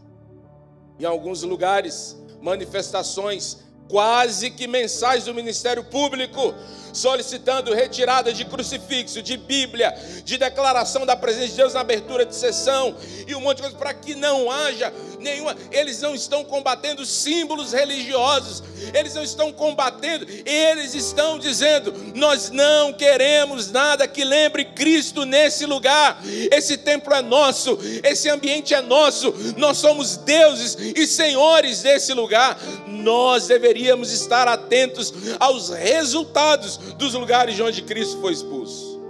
[0.99, 6.55] Em alguns lugares, manifestações quase que mensais do Ministério Público
[6.95, 12.36] solicitando retirada de crucifixo, de Bíblia, de declaração da presença de Deus na abertura de
[12.36, 12.95] sessão
[13.27, 15.55] e um monte de coisa para que não haja nenhuma.
[15.71, 22.93] Eles não estão combatendo símbolos religiosos, eles não estão combatendo, eles estão dizendo: nós não
[22.93, 26.21] queremos nada que lembre Cristo nesse lugar.
[26.51, 32.58] Esse templo é nosso, esse ambiente é nosso, nós somos deuses e senhores desse lugar.
[32.88, 39.02] Nós deveríamos estar atentos aos resultados dos lugares de onde Cristo foi expulso.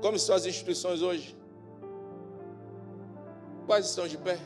[0.00, 1.36] Como estão as instituições hoje?
[3.66, 4.38] Quais estão de pé?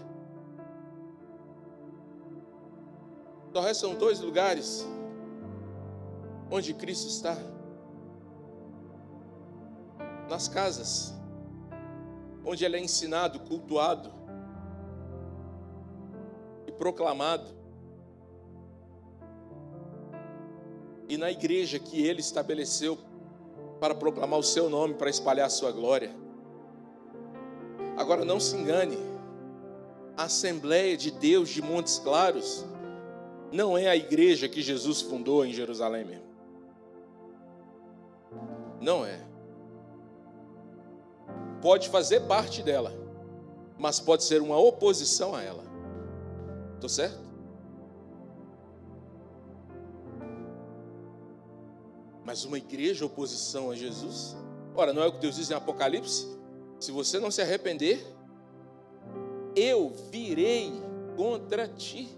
[3.53, 4.87] Só restam dois lugares
[6.51, 7.37] onde Cristo está:
[10.29, 11.15] nas casas,
[12.45, 14.13] onde Ele é ensinado, cultuado
[16.67, 17.62] e proclamado.
[21.13, 22.97] E na igreja que ele estabeleceu
[23.79, 26.11] para proclamar o seu nome, para espalhar a sua glória.
[27.99, 28.97] Agora não se engane,
[30.17, 32.65] a Assembleia de Deus de Montes Claros
[33.53, 36.25] não é a igreja que Jesus fundou em Jerusalém mesmo.
[38.81, 39.21] Não é.
[41.61, 42.91] Pode fazer parte dela,
[43.77, 45.65] mas pode ser uma oposição a ela.
[46.77, 47.32] Estou certo?
[52.33, 54.35] Mas uma igreja oposição a Jesus?
[54.75, 56.27] Ora, não é o que Deus diz em Apocalipse?
[56.81, 58.03] Se você não se arrepender,
[59.55, 60.73] eu virei
[61.15, 62.09] contra ti.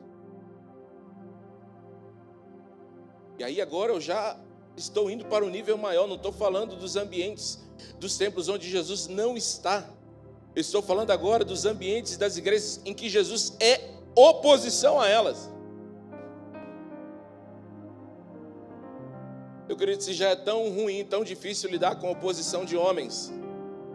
[3.40, 4.38] E aí agora eu já
[4.76, 7.58] estou indo para um nível maior, não estou falando dos ambientes
[7.98, 9.84] dos templos onde Jesus não está.
[10.54, 13.80] estou falando agora dos ambientes das igrejas em que Jesus é
[14.14, 15.50] oposição a elas.
[19.74, 23.32] Eu queria se já é tão ruim, tão difícil lidar com a oposição de homens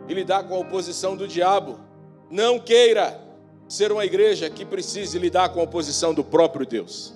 [0.09, 1.79] e lidar com a oposição do diabo,
[2.29, 3.17] não queira
[3.65, 7.13] ser uma igreja que precise lidar com a oposição do próprio Deus,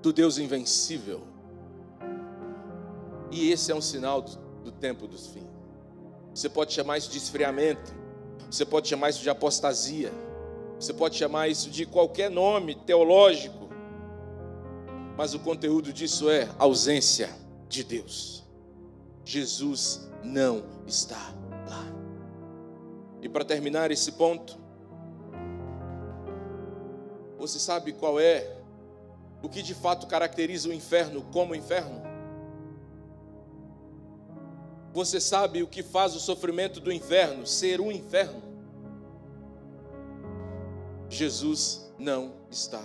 [0.00, 1.20] do Deus invencível.
[3.30, 5.44] E esse é um sinal do, do tempo dos fins.
[6.34, 7.94] Você pode chamar isso de esfriamento,
[8.50, 10.10] você pode chamar isso de apostasia,
[10.80, 13.61] você pode chamar isso de qualquer nome teológico
[15.16, 17.30] mas o conteúdo disso é ausência
[17.68, 18.44] de Deus.
[19.24, 21.32] Jesus não está
[21.68, 21.84] lá.
[23.20, 24.58] E para terminar esse ponto,
[27.38, 28.56] você sabe qual é
[29.42, 32.02] o que de fato caracteriza o inferno como inferno?
[34.92, 38.42] Você sabe o que faz o sofrimento do inferno ser um inferno?
[41.08, 42.82] Jesus não está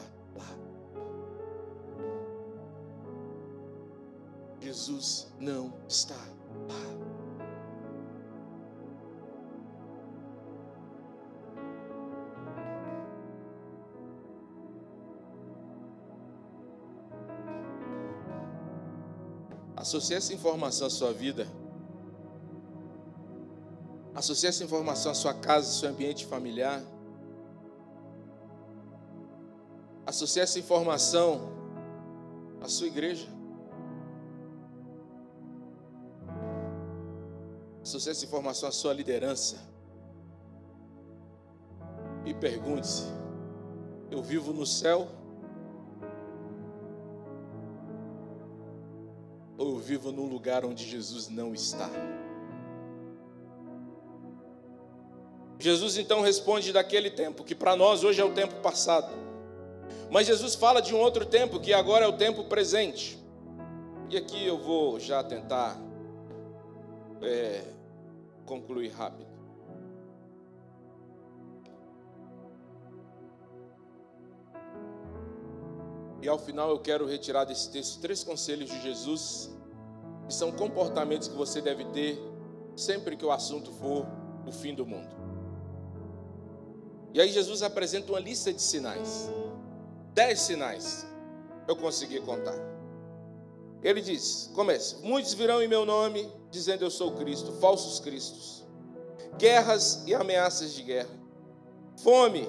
[4.77, 6.75] Jesus não está lá.
[19.75, 21.47] Associe essa informação à sua vida.
[24.13, 26.83] Associe essa informação à sua casa, ao seu ambiente familiar.
[30.05, 31.49] Associe essa informação
[32.61, 33.36] à sua igreja.
[37.87, 39.57] Sucesso e formação a sua liderança.
[42.25, 43.05] E pergunte-se:
[44.11, 45.07] eu vivo no céu?
[49.57, 51.89] Ou eu vivo num lugar onde Jesus não está?
[55.59, 59.11] Jesus então responde daquele tempo, que para nós hoje é o tempo passado.
[60.11, 63.17] Mas Jesus fala de um outro tempo, que agora é o tempo presente.
[64.09, 65.77] E aqui eu vou já tentar
[67.21, 67.63] é,
[68.47, 69.27] concluir rápido.
[76.19, 79.55] E ao final eu quero retirar desse texto três conselhos de Jesus,
[80.27, 82.19] que são comportamentos que você deve ter
[82.75, 84.07] sempre que o assunto for
[84.45, 85.15] o fim do mundo.
[87.13, 89.31] E aí Jesus apresenta uma lista de sinais.
[90.13, 91.05] Dez sinais
[91.67, 92.66] eu consegui contar.
[93.83, 98.65] Ele diz: começa, muitos virão em meu nome, dizendo eu sou Cristo, falsos cristos,
[99.37, 101.09] guerras e ameaças de guerra,
[102.01, 102.47] fome,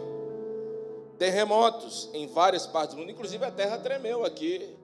[1.18, 4.76] terremotos em várias partes do mundo, inclusive a terra tremeu aqui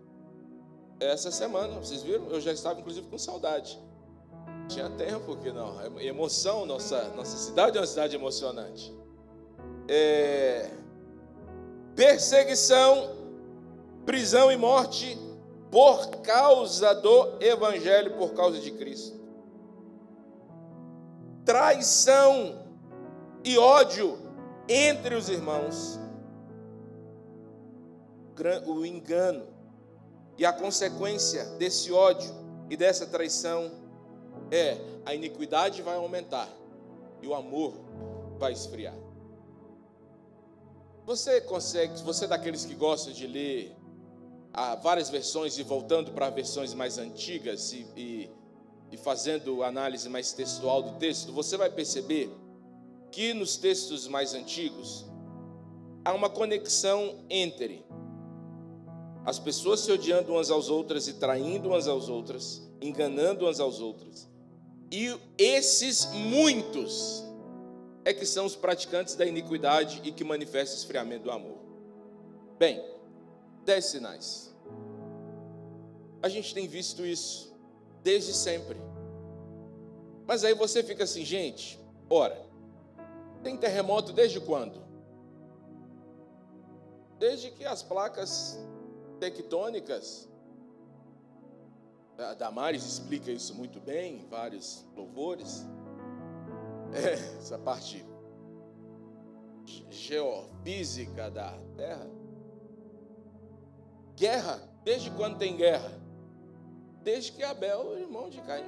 [1.01, 2.29] essa semana, vocês viram?
[2.29, 3.79] Eu já estava inclusive com saudade.
[4.69, 8.95] Tinha tempo que não, é emoção, nossa, nossa cidade é uma cidade emocionante.
[9.89, 10.71] É,
[11.95, 13.11] perseguição,
[14.07, 15.19] prisão e morte
[15.75, 19.19] por causa do Evangelho, por causa de Cristo.
[21.45, 22.65] Traição
[23.43, 24.17] e ódio
[24.69, 25.99] entre os irmãos.
[28.69, 29.49] O engano
[30.39, 32.33] e a consequência desse ódio
[32.71, 33.73] e dessa traição
[34.53, 36.49] é a iniquidade vai aumentar
[37.21, 37.75] e o amor
[38.39, 38.95] vai esfriar.
[41.05, 43.84] Você consegue, você é daqueles que gosta de ler
[44.55, 48.31] a várias versões e voltando para versões mais antigas e, e,
[48.93, 52.31] e fazendo análise mais textual do texto, você vai perceber
[53.11, 55.07] que nos textos mais antigos
[56.05, 57.85] há uma conexão entre
[59.25, 63.81] as pessoas se odiando umas às outras e traindo umas às outras, enganando umas às
[63.81, 64.29] outras.
[64.93, 67.25] E esses muitos
[68.05, 71.59] é que são os praticantes da iniquidade e que manifestam esfriamento do amor.
[72.59, 72.94] Bem,
[73.65, 74.55] Dez sinais.
[76.23, 77.55] A gente tem visto isso
[78.03, 78.79] desde sempre.
[80.27, 82.47] Mas aí você fica assim, gente, ora,
[83.43, 84.83] tem terremoto desde quando?
[87.19, 88.59] Desde que as placas
[89.21, 90.29] tectônicas,
[92.19, 95.67] a Damares explica isso muito bem em vários louvores.
[96.93, 98.05] É, essa parte
[99.91, 102.24] geofísica da Terra.
[104.17, 105.93] Guerra, desde quando tem guerra?
[107.03, 108.65] Desde que Abel, irmão de Caim.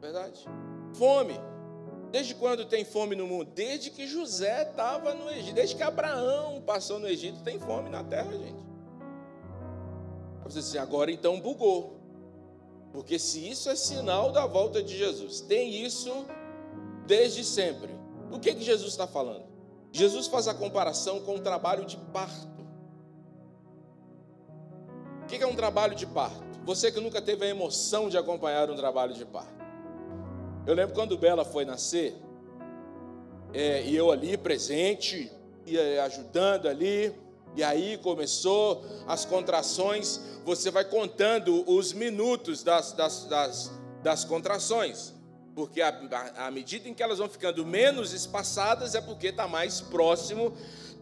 [0.00, 0.44] Verdade?
[0.94, 1.34] Fome.
[2.10, 3.50] Desde quando tem fome no mundo?
[3.54, 5.54] Desde que José estava no Egito.
[5.54, 8.62] Desde que Abraão passou no Egito, tem fome na terra, gente.
[10.44, 11.98] Você assim, agora então bugou.
[12.92, 16.26] Porque se isso é sinal da volta de Jesus, tem isso
[17.06, 17.90] desde sempre.
[18.30, 19.53] O que, que Jesus está falando?
[19.94, 22.66] Jesus faz a comparação com o trabalho de parto.
[25.22, 26.42] O que é um trabalho de parto?
[26.64, 29.54] Você que nunca teve a emoção de acompanhar um trabalho de parto.
[30.66, 32.16] Eu lembro quando Bela foi nascer,
[33.52, 35.30] é, e eu ali presente,
[35.64, 37.14] e ajudando ali,
[37.54, 43.70] e aí começou as contrações, você vai contando os minutos das, das, das,
[44.02, 45.13] das contrações.
[45.54, 50.52] Porque à medida em que elas vão ficando menos espaçadas, é porque está mais próximo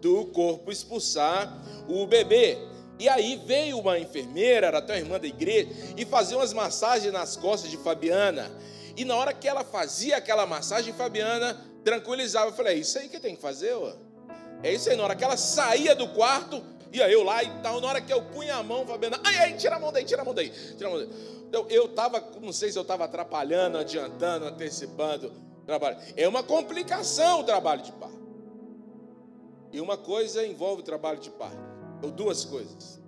[0.01, 1.51] do corpo expulsar
[1.89, 2.59] o bebê.
[2.99, 7.13] E aí veio uma enfermeira, era até uma irmã da igreja, e fazia umas massagens
[7.13, 8.51] nas costas de Fabiana.
[8.97, 12.49] E na hora que ela fazia aquela massagem, Fabiana tranquilizava.
[12.49, 13.95] Eu falei: é isso aí que tem que fazer, ó.
[14.63, 14.97] É isso aí.
[14.97, 16.63] Na hora que ela saía do quarto,
[16.93, 17.81] ia eu lá e tal.
[17.81, 20.23] Na hora que eu punha a mão, Fabiana, ai, ai, tira a mão daí, tira
[20.23, 21.11] a mão daí, tira a mão daí.
[21.49, 25.33] Então, eu estava, não sei se eu estava atrapalhando, adiantando, antecipando
[25.67, 25.99] trabalho.
[26.17, 28.23] É uma complicação o trabalho de parto.
[29.73, 31.59] E uma coisa envolve o trabalho de parto,
[32.03, 33.01] ou duas coisas.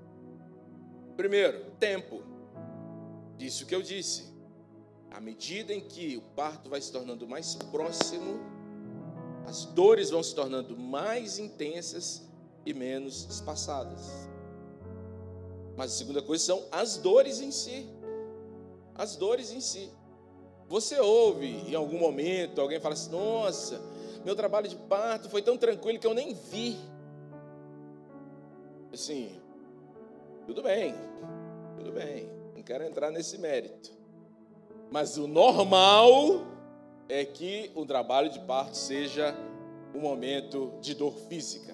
[1.16, 2.22] Primeiro, tempo.
[3.38, 4.32] Isso que eu disse.
[5.10, 8.40] À medida em que o parto vai se tornando mais próximo,
[9.46, 12.23] as dores vão se tornando mais intensas
[12.64, 14.28] e menos espaçadas.
[15.76, 17.88] Mas a segunda coisa são as dores em si
[18.94, 19.90] as dores em si.
[20.68, 23.80] Você ouve em algum momento alguém fala assim: Nossa,
[24.24, 26.78] meu trabalho de parto foi tão tranquilo que eu nem vi.
[28.92, 29.40] Assim,
[30.46, 30.94] tudo bem,
[31.76, 33.92] tudo bem, não quero entrar nesse mérito.
[34.90, 36.46] Mas o normal
[37.08, 39.36] é que o trabalho de parto seja
[39.92, 41.73] um momento de dor física.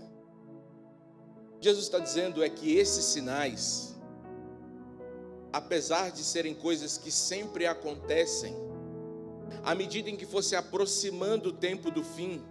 [1.60, 3.94] Jesus está dizendo é que esses sinais,
[5.52, 8.56] apesar de serem coisas que sempre acontecem,
[9.62, 12.42] à medida em que fosse aproximando o tempo do fim,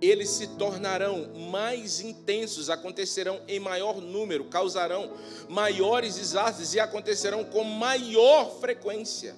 [0.00, 5.10] eles se tornarão mais intensos, acontecerão em maior número, causarão
[5.48, 9.34] maiores desastres e acontecerão com maior frequência.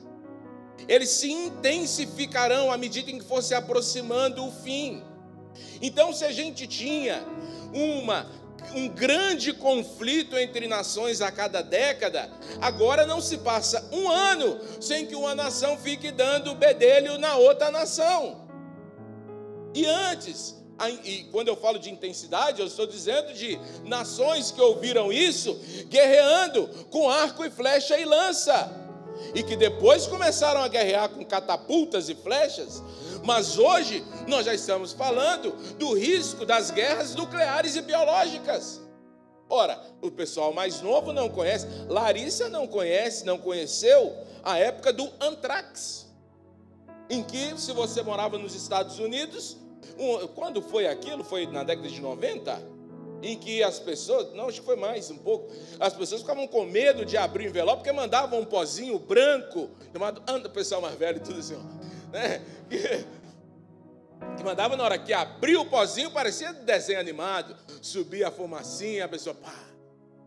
[0.86, 5.02] Eles se intensificarão à medida em que fosse aproximando o fim.
[5.80, 7.24] Então, se a gente tinha
[7.72, 8.30] uma
[8.74, 12.30] um grande conflito entre nações a cada década,
[12.60, 17.70] agora não se passa um ano sem que uma nação fique dando bedelho na outra
[17.70, 18.48] nação.
[19.74, 20.56] E antes,
[21.04, 26.68] e quando eu falo de intensidade, eu estou dizendo de nações que ouviram isso, guerreando
[26.90, 28.70] com arco e flecha e lança,
[29.34, 32.82] e que depois começaram a guerrear com catapultas e flechas,
[33.28, 38.80] mas hoje nós já estamos falando do risco das guerras nucleares e biológicas.
[39.50, 45.06] Ora, o pessoal mais novo não conhece, Larissa não conhece, não conheceu a época do
[45.20, 46.06] antrax,
[47.10, 49.58] em que, se você morava nos Estados Unidos,
[50.34, 51.22] quando foi aquilo?
[51.22, 52.78] Foi na década de 90?
[53.22, 56.64] Em que as pessoas, não, acho que foi mais um pouco, as pessoas ficavam com
[56.64, 61.20] medo de abrir o envelope porque mandavam um pozinho branco, chamado, anda, pessoal mais velho,
[61.20, 62.42] tudo assim, ó, né?
[64.44, 67.56] mandava na hora que abriu o pozinho, parecia desenho animado.
[67.82, 69.54] Subia a fumacinha, a pessoa, pá,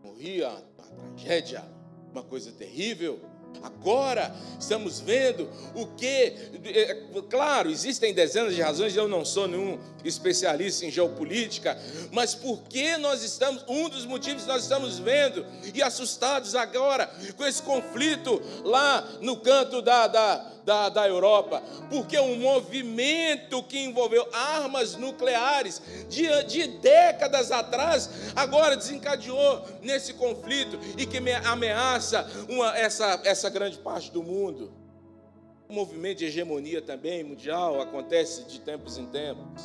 [0.02, 0.86] morria, uma
[1.16, 1.64] tragédia,
[2.10, 3.20] uma coisa terrível.
[3.62, 6.34] Agora estamos vendo o que,
[6.64, 11.78] é, claro, existem dezenas de razões, eu não sou nenhum especialista em geopolítica,
[12.10, 15.44] mas por que nós estamos, um dos motivos nós estamos vendo
[15.74, 22.18] e assustados agora com esse conflito lá no canto da, da da, da Europa, porque
[22.18, 31.06] um movimento que envolveu armas nucleares de, de décadas atrás, agora desencadeou nesse conflito e
[31.06, 34.72] que ameaça uma, essa, essa grande parte do mundo.
[35.68, 39.62] O movimento de hegemonia também mundial acontece de tempos em tempos.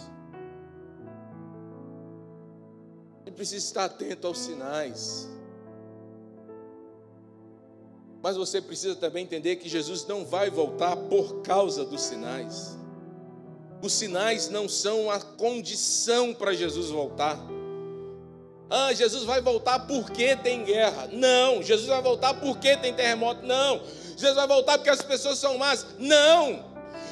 [3.26, 5.30] Ele precisa estar atento aos sinais.
[8.22, 12.78] Mas você precisa também entender que Jesus não vai voltar por causa dos sinais.
[13.82, 17.38] Os sinais não são a condição para Jesus voltar.
[18.70, 21.10] Ah, Jesus vai voltar porque tem guerra.
[21.12, 21.62] Não.
[21.64, 23.46] Jesus vai voltar porque tem terremoto.
[23.46, 23.82] Não.
[24.18, 25.86] Jesus vai voltar porque as pessoas são más.
[25.98, 26.66] Não.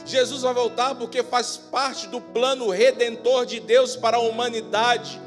[0.06, 5.20] Jesus vai voltar porque faz parte do plano redentor de Deus para a humanidade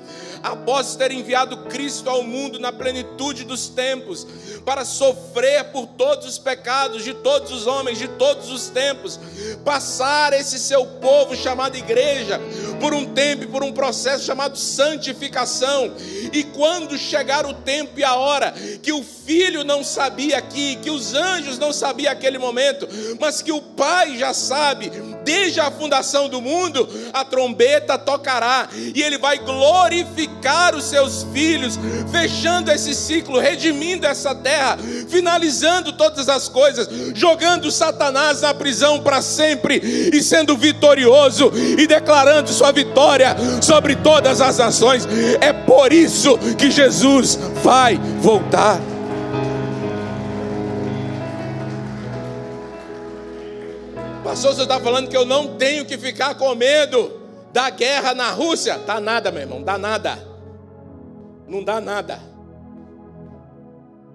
[0.43, 4.26] após ter enviado Cristo ao mundo na plenitude dos tempos,
[4.64, 9.18] para sofrer por todos os pecados de todos os homens, de todos os tempos,
[9.64, 12.41] passar esse seu povo chamado igreja
[12.80, 15.93] por um tempo e por um processo chamado santificação.
[16.32, 20.91] E quando chegar o tempo e a hora que o filho não sabia aqui, que
[20.91, 24.91] os anjos não sabiam aquele momento, mas que o pai já sabe,
[25.24, 30.28] desde a fundação do mundo, a trombeta tocará e ele vai glorificar
[30.76, 31.79] os seus filhos,
[32.11, 39.20] fechando esse ciclo, redimindo essa terra, finalizando todas as coisas, jogando Satanás na prisão para
[39.20, 39.76] sempre
[40.12, 45.07] e sendo vitorioso e declarando sua vitória sobre todas as nações.
[45.41, 48.81] É por isso que Jesus vai voltar.
[54.22, 57.17] Pastor, você está falando que eu não tenho que ficar com medo
[57.59, 58.78] da guerra na Rússia?
[58.78, 60.16] Dá nada, meu irmão, dá nada.
[61.48, 62.20] Não dá nada.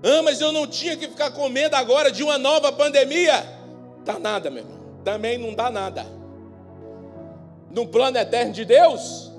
[0.01, 3.43] Ah, mas eu não tinha que ficar com medo agora de uma nova pandemia.
[4.05, 4.79] Dá nada, meu irmão.
[5.03, 6.05] Também não dá nada.
[7.69, 9.29] No plano eterno de Deus,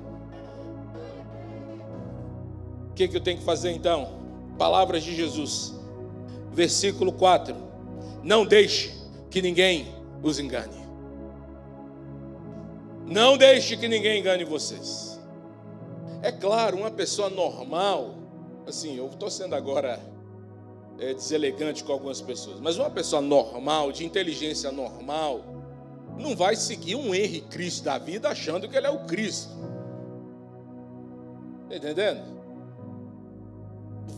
[2.98, 4.18] que, que eu tenho que fazer então?
[4.58, 5.72] Palavras de Jesus,
[6.52, 7.54] versículo 4:
[8.24, 8.92] Não deixe
[9.30, 10.76] que ninguém os engane.
[13.06, 15.20] Não deixe que ninguém engane vocês.
[16.20, 18.16] É claro, uma pessoa normal,
[18.66, 20.00] assim, eu estou sendo agora
[20.98, 25.44] é, deselegante com algumas pessoas, mas uma pessoa normal, de inteligência normal,
[26.18, 29.50] não vai seguir um Henrique Cristo da vida achando que ele é o Cristo.
[31.64, 32.38] Está entendendo?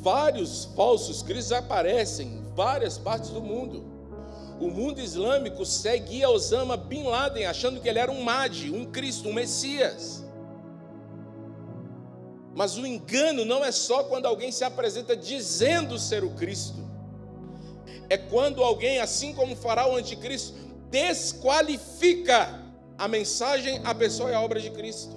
[0.00, 3.84] vários falsos cristos aparecem em várias partes do mundo.
[4.58, 9.28] O mundo islâmico seguia Osama Bin Laden, achando que ele era um Mahdi, um Cristo,
[9.28, 10.24] um Messias.
[12.61, 16.76] Mas o engano não é só quando alguém se apresenta dizendo ser o Cristo.
[18.11, 20.52] É quando alguém, assim como fará o anticristo,
[20.90, 22.62] desqualifica
[22.98, 25.16] a mensagem, a pessoa e a obra de Cristo.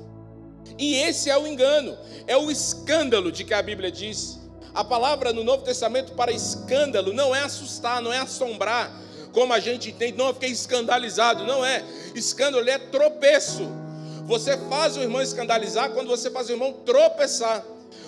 [0.77, 4.39] E esse é o engano, é o escândalo de que a Bíblia diz
[4.73, 8.89] a palavra no Novo Testamento para escândalo não é assustar, não é assombrar,
[9.33, 11.83] como a gente entende, não, eu fiquei escandalizado, não é.
[12.15, 13.82] Escândalo é tropeço.
[14.25, 17.63] Você faz o irmão escandalizar quando você faz o irmão tropeçar,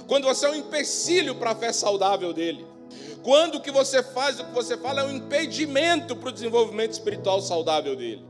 [0.08, 2.66] quando você é um empecilho para a fé saudável dele.
[3.22, 6.92] Quando o que você faz, o que você fala é um impedimento para o desenvolvimento
[6.92, 8.24] espiritual saudável dele.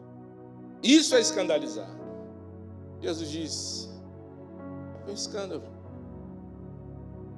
[0.81, 1.89] Isso é escandalizar.
[3.01, 3.89] Jesus diz:
[5.05, 5.63] é um escândalo.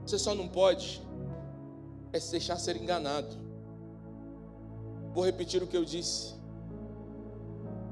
[0.06, 1.02] Você só não pode
[2.14, 3.36] é se deixar ser enganado.
[5.14, 6.36] Vou repetir o que eu disse.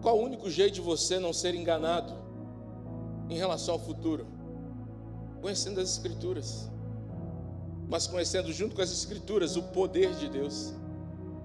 [0.02, 2.25] Qual o único jeito de você não ser enganado
[3.30, 4.28] em relação ao futuro?
[5.42, 6.70] Conhecendo as Escrituras,
[7.88, 10.74] mas conhecendo junto com as Escrituras o poder de Deus.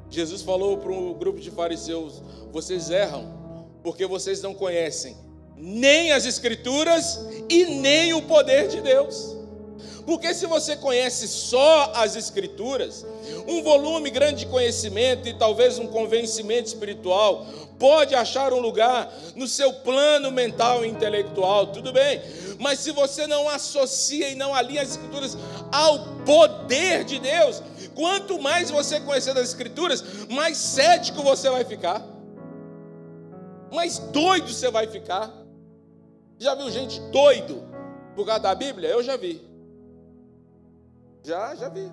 [0.08, 5.16] Jesus falou para um grupo de fariseus: vocês erram, porque vocês não conhecem
[5.56, 9.36] nem as Escrituras e nem o poder de Deus.
[10.10, 13.06] Porque se você conhece só as Escrituras,
[13.46, 17.46] um volume grande de conhecimento e talvez um convencimento espiritual
[17.78, 22.20] pode achar um lugar no seu plano mental e intelectual, tudo bem.
[22.58, 25.38] Mas se você não associa e não alinha as Escrituras
[25.70, 27.62] ao poder de Deus,
[27.94, 32.04] quanto mais você conhecer das Escrituras, mais cético você vai ficar,
[33.70, 35.32] mais doido você vai ficar.
[36.36, 37.62] Já viu gente doido
[38.16, 38.88] por causa da Bíblia?
[38.88, 39.49] Eu já vi.
[41.22, 41.90] Já, já vi.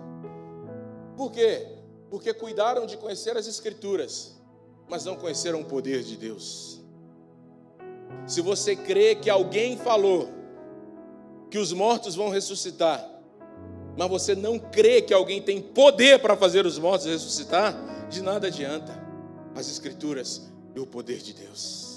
[1.16, 1.68] Por quê?
[2.10, 4.36] Porque cuidaram de conhecer as Escrituras,
[4.90, 6.82] mas não conheceram o poder de Deus.
[8.26, 10.30] Se você crê que alguém falou
[11.50, 13.10] que os mortos vão ressuscitar,
[13.98, 17.76] mas você não crê que alguém tem poder para fazer os mortos ressuscitar,
[18.10, 18.94] de nada adianta
[19.56, 20.44] as Escrituras
[20.76, 21.97] e o poder de Deus.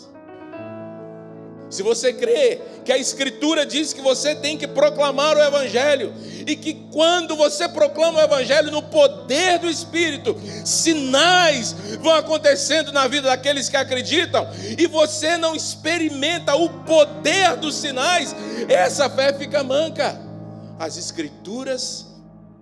[1.71, 6.13] Se você crê que a Escritura diz que você tem que proclamar o Evangelho,
[6.45, 13.07] e que quando você proclama o Evangelho no poder do Espírito, sinais vão acontecendo na
[13.07, 18.35] vida daqueles que acreditam, e você não experimenta o poder dos sinais,
[18.69, 20.21] essa fé fica manca.
[20.77, 22.07] As Escrituras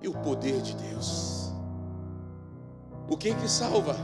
[0.03, 1.51] e o poder de Deus.
[3.09, 3.97] O que que salva?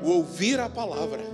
[0.00, 1.24] O ouvir a palavra,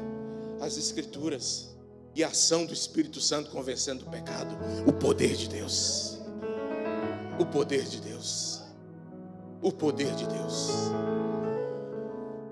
[0.63, 1.70] as Escrituras
[2.15, 4.57] e a ação do Espírito Santo convencendo o pecado,
[4.87, 6.19] o poder de Deus.
[7.39, 8.61] O poder de Deus.
[9.63, 10.69] O poder de Deus.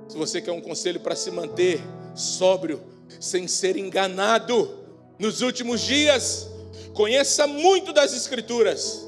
[0.08, 1.80] Se você quer um conselho para se manter
[2.14, 2.80] sóbrio,
[3.20, 4.78] sem ser enganado
[5.18, 6.48] nos últimos dias,
[6.94, 9.06] conheça muito das Escrituras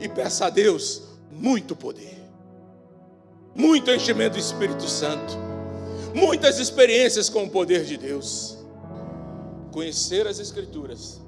[0.00, 2.16] e peça a Deus muito poder,
[3.54, 5.34] muito enchimento do Espírito Santo,
[6.14, 8.53] muitas experiências com o poder de Deus
[9.74, 11.20] conhecer as Escrituras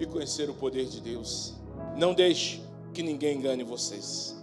[0.00, 1.54] e conhecer o poder de Deus.
[1.96, 2.60] Não deixe
[2.92, 4.36] que ninguém engane vocês.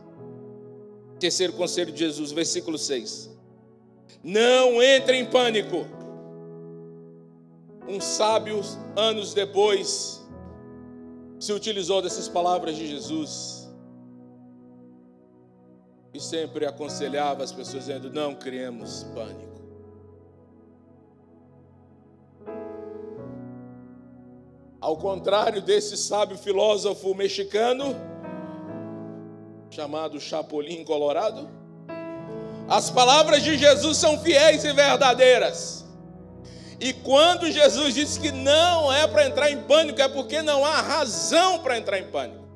[1.20, 3.30] Terceiro conselho de Jesus, versículo 6.
[4.24, 5.86] Não entre em pânico.
[7.86, 8.62] Um sábio,
[8.95, 10.26] anos depois,
[11.38, 13.70] se utilizou dessas palavras de Jesus
[16.14, 19.49] e sempre aconselhava as pessoas dizendo: Não criemos pânico.
[24.82, 27.95] Ao contrário desse sábio filósofo mexicano,
[29.69, 31.49] chamado Chapolin Colorado,
[32.65, 35.86] as palavras de Jesus são fiéis e verdadeiras.
[36.80, 40.80] E quando Jesus disse que não é para entrar em pânico, é porque não há
[40.80, 42.47] razão para entrar em pânico.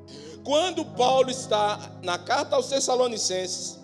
[0.42, 3.80] Quando Paulo está na carta aos Tessalonicenses,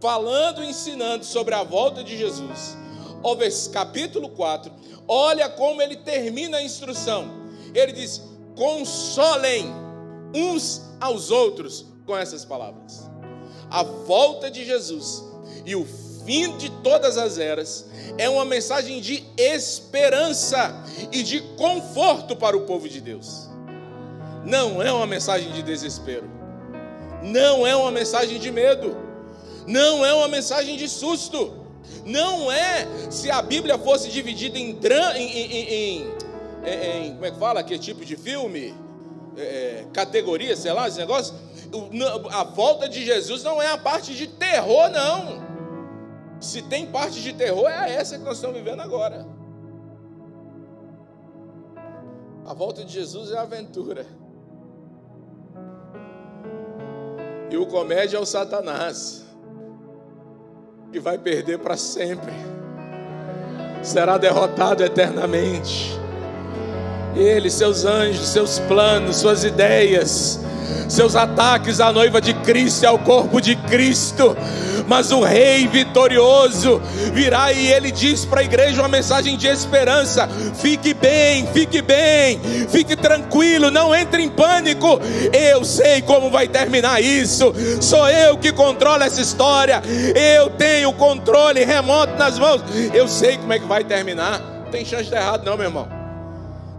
[0.00, 2.76] falando e ensinando sobre a volta de Jesus,
[3.72, 4.72] capítulo 4,
[5.08, 7.43] olha como ele termina a instrução.
[7.74, 8.22] Ele diz:
[8.56, 9.66] consolem
[10.34, 13.10] uns aos outros com essas palavras.
[13.70, 15.24] A volta de Jesus
[15.66, 15.84] e o
[16.24, 22.62] fim de todas as eras é uma mensagem de esperança e de conforto para o
[22.62, 23.48] povo de Deus.
[24.44, 26.30] Não é uma mensagem de desespero.
[27.22, 28.96] Não é uma mensagem de medo.
[29.66, 31.64] Não é uma mensagem de susto.
[32.04, 34.78] Não é se a Bíblia fosse dividida em,
[35.16, 36.14] em, em,
[36.64, 37.62] em como é que fala?
[37.62, 38.74] Que tipo de filme?
[39.36, 41.34] É, é categoria, sei lá, esse negócio.
[42.30, 45.42] A volta de Jesus não é a parte de terror, não.
[46.40, 49.26] Se tem parte de terror, é essa que nós estamos vivendo agora.
[52.46, 54.06] A volta de Jesus é aventura.
[57.50, 59.24] E o comédia é o Satanás,
[60.92, 62.32] que vai perder para sempre,
[63.82, 66.03] será derrotado eternamente.
[67.16, 70.40] Ele, seus anjos, seus planos, suas ideias,
[70.88, 74.36] seus ataques à noiva de Cristo e ao corpo de Cristo,
[74.86, 76.80] mas o Rei vitorioso
[77.12, 82.40] virá e ele diz para a igreja uma mensagem de esperança: fique bem, fique bem,
[82.68, 85.00] fique tranquilo, não entre em pânico.
[85.32, 89.82] Eu sei como vai terminar isso, sou eu que controlo essa história,
[90.36, 92.62] eu tenho o controle remoto nas mãos,
[92.92, 94.40] eu sei como é que vai terminar.
[94.64, 96.03] Não tem chance de errado, não, meu irmão.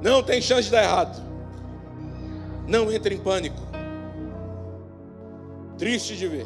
[0.06, 1.20] Não tem chance de dar errado.
[2.68, 3.58] Não entre em pânico.
[5.80, 6.46] Triste de ver.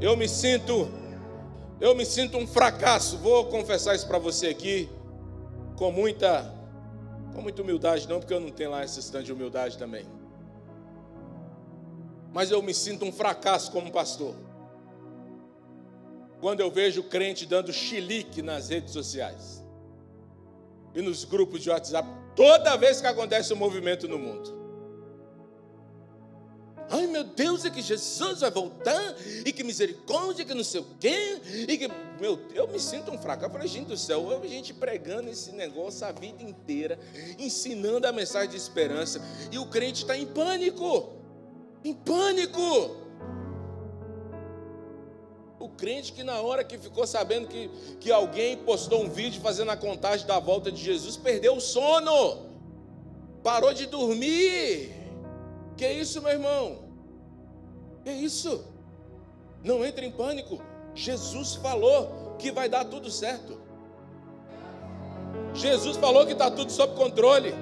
[0.00, 0.88] Eu me sinto,
[1.78, 3.18] eu me sinto um fracasso.
[3.18, 4.88] Vou confessar isso para você aqui,
[5.76, 6.54] com muita,
[7.34, 10.06] com muita humildade, não porque eu não tenho lá esse stand de humildade também.
[12.32, 14.34] Mas eu me sinto um fracasso como pastor.
[16.40, 19.62] Quando eu vejo crente dando chilique nas redes sociais
[20.94, 24.58] e nos grupos de WhatsApp, toda vez que acontece um movimento no mundo.
[26.88, 29.14] Ai meu Deus, é que Jesus vai voltar,
[29.44, 31.38] e que misericórdia, que não sei o quê,
[31.68, 31.86] e que,
[32.18, 33.44] meu Deus, eu me sinto um fraco.
[33.44, 36.98] Eu falei, gente do céu, eu gente pregando esse negócio a vida inteira,
[37.38, 39.20] ensinando a mensagem de esperança,
[39.52, 41.12] e o crente está em pânico,
[41.84, 42.96] em pânico.
[45.60, 47.68] O crente que na hora que ficou sabendo que,
[48.00, 52.46] que alguém postou um vídeo fazendo a contagem da volta de Jesus, perdeu o sono,
[53.42, 54.90] parou de dormir.
[55.76, 56.78] Que isso, meu irmão?
[58.02, 58.64] Que isso?
[59.62, 60.62] Não entre em pânico.
[60.94, 63.60] Jesus falou que vai dar tudo certo.
[65.52, 67.52] Jesus falou que está tudo sob controle.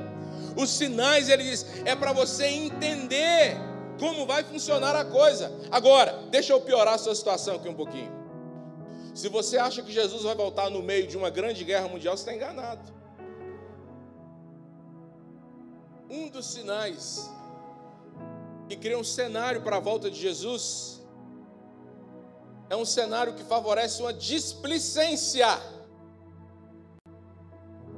[0.57, 3.57] Os sinais, ele diz, é para você entender
[3.99, 5.53] como vai funcionar a coisa.
[5.71, 8.13] Agora, deixa eu piorar a sua situação aqui um pouquinho.
[9.15, 12.23] Se você acha que Jesus vai voltar no meio de uma grande guerra mundial, você
[12.23, 12.93] está enganado.
[16.09, 17.29] Um dos sinais
[18.69, 21.03] que cria um cenário para a volta de Jesus,
[22.69, 25.49] é um cenário que favorece uma displicência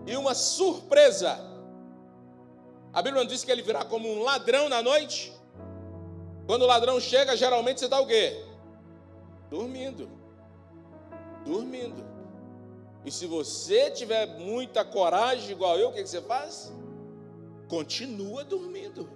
[0.06, 1.38] e uma surpresa.
[2.92, 5.32] A Bíblia diz que ele virá como um ladrão na noite?
[6.50, 8.44] Quando o ladrão chega, geralmente você está o quê?
[9.48, 10.10] Dormindo.
[11.44, 12.04] Dormindo.
[13.04, 16.72] E se você tiver muita coragem, igual eu, o que, que você faz?
[17.68, 19.08] Continua dormindo.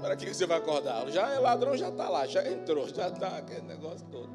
[0.00, 1.10] Para que você vai acordar?
[1.10, 4.30] Já é ladrão, já está lá, já entrou, já está aquele negócio todo.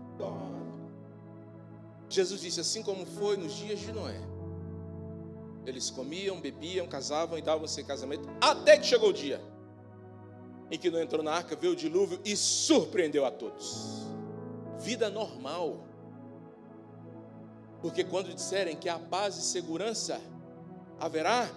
[2.07, 4.21] Jesus disse assim como foi nos dias de Noé.
[5.65, 9.54] Eles comiam, bebiam, casavam e davam-se casamento, até que chegou o dia
[10.69, 14.05] em que não entrou na arca, veio o dilúvio e surpreendeu a todos.
[14.79, 15.85] Vida normal.
[17.81, 20.19] Porque quando disserem que há paz e segurança,
[20.99, 21.49] haverá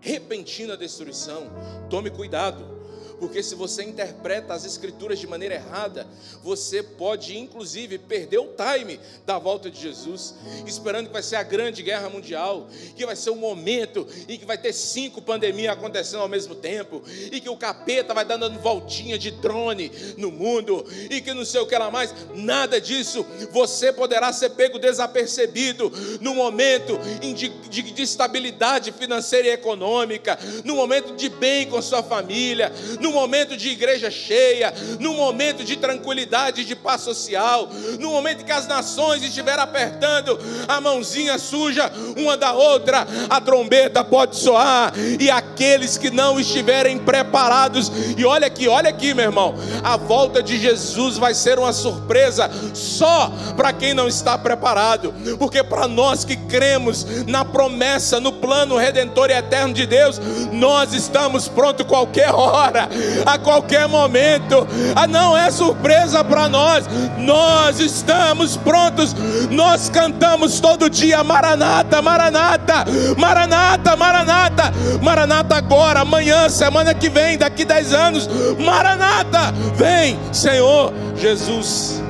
[0.00, 1.50] repentina destruição.
[1.88, 2.79] Tome cuidado
[3.20, 6.08] Porque se você interpreta as escrituras de maneira errada,
[6.42, 10.34] você pode inclusive perder o time da volta de Jesus,
[10.66, 12.66] esperando que vai ser a grande guerra mundial,
[12.96, 17.02] que vai ser um momento em que vai ter cinco pandemias acontecendo ao mesmo tempo,
[17.30, 21.60] e que o capeta vai dando voltinha de drone no mundo, e que não sei
[21.60, 22.14] o que lá mais.
[22.34, 23.26] Nada disso.
[23.52, 25.92] Você poderá ser pego desapercebido
[26.22, 32.02] no momento de, de, de estabilidade financeira e econômica, no momento de bem com sua
[32.02, 38.10] família, no no momento de igreja cheia, no momento de tranquilidade, de paz social, no
[38.10, 40.38] momento que as nações estiverem apertando
[40.68, 46.98] a mãozinha suja uma da outra, a trombeta pode soar, e aqueles que não estiverem
[46.98, 51.72] preparados, e olha aqui, olha aqui, meu irmão, a volta de Jesus vai ser uma
[51.72, 58.34] surpresa só para quem não está preparado, porque para nós que cremos na promessa, no
[58.34, 60.20] plano redentor e eterno de Deus,
[60.52, 62.88] nós estamos prontos qualquer hora,
[63.26, 64.66] a qualquer momento.
[64.94, 66.84] Ah, não é surpresa para nós.
[67.18, 69.14] Nós estamos prontos.
[69.50, 72.84] Nós cantamos todo dia Maranata, Maranata,
[73.16, 74.72] Maranata, Maranata,
[75.02, 78.28] Maranata agora, amanhã, semana que vem, daqui dez anos.
[78.58, 82.02] Maranata, vem, Senhor Jesus.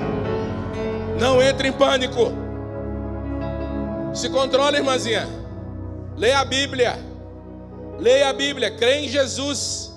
[1.19, 2.33] Não entre em pânico.
[4.15, 5.29] Se controle, irmãzinha.
[6.17, 6.99] Leia a Bíblia.
[7.99, 8.71] Leia a Bíblia.
[8.71, 9.90] Crê em Jesus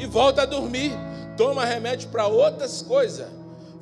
[0.00, 0.92] e volta a dormir.
[1.36, 3.28] Toma remédio para outras coisas.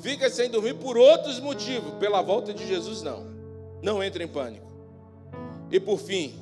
[0.01, 1.95] Fica sem dormir por outros motivos.
[1.95, 3.27] Pela volta de Jesus, não.
[3.81, 4.67] Não entre em pânico.
[5.71, 6.35] E por fim,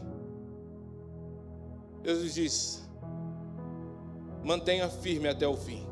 [2.02, 2.88] Jesus diz:
[4.42, 5.86] mantenha firme até o fim.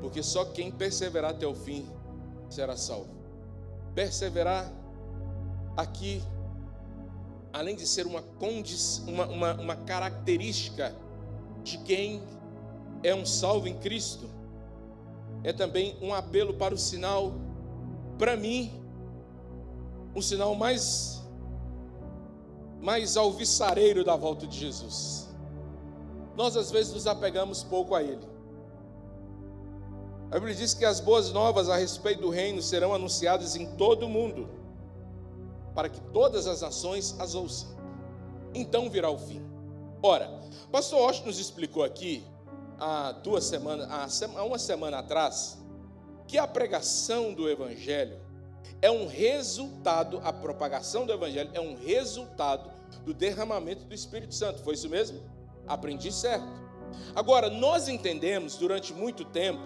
[0.00, 1.86] Porque só quem perseverar até o fim
[2.48, 3.08] será salvo.
[3.94, 4.72] Perseverar
[5.76, 6.22] aqui,
[7.52, 8.22] além de ser uma,
[9.06, 10.94] uma, uma, uma característica
[11.62, 12.22] de quem
[13.04, 14.28] é um salvo em Cristo,
[15.44, 17.34] é também um apelo para o sinal,
[18.18, 18.72] para mim,
[20.16, 21.22] um sinal mais,
[22.80, 25.28] mais alvissareiro da volta de Jesus.
[26.34, 28.26] Nós às vezes nos apegamos pouco a Ele.
[30.30, 34.06] A Bíblia diz que as boas novas a respeito do reino serão anunciadas em todo
[34.06, 34.48] o mundo,
[35.74, 37.68] para que todas as nações as ouçam.
[38.54, 39.42] Então virá o fim.
[40.02, 40.40] Ora,
[40.72, 42.24] pastor Osh nos explicou aqui
[42.78, 43.88] há duas semanas,
[44.36, 45.58] há uma semana atrás,
[46.26, 48.20] que a pregação do Evangelho
[48.80, 52.70] é um resultado, a propagação do Evangelho é um resultado
[53.04, 54.62] do derramamento do Espírito Santo.
[54.62, 55.20] Foi isso mesmo?
[55.66, 56.46] Aprendi certo.
[57.14, 59.62] Agora, nós entendemos durante muito tempo,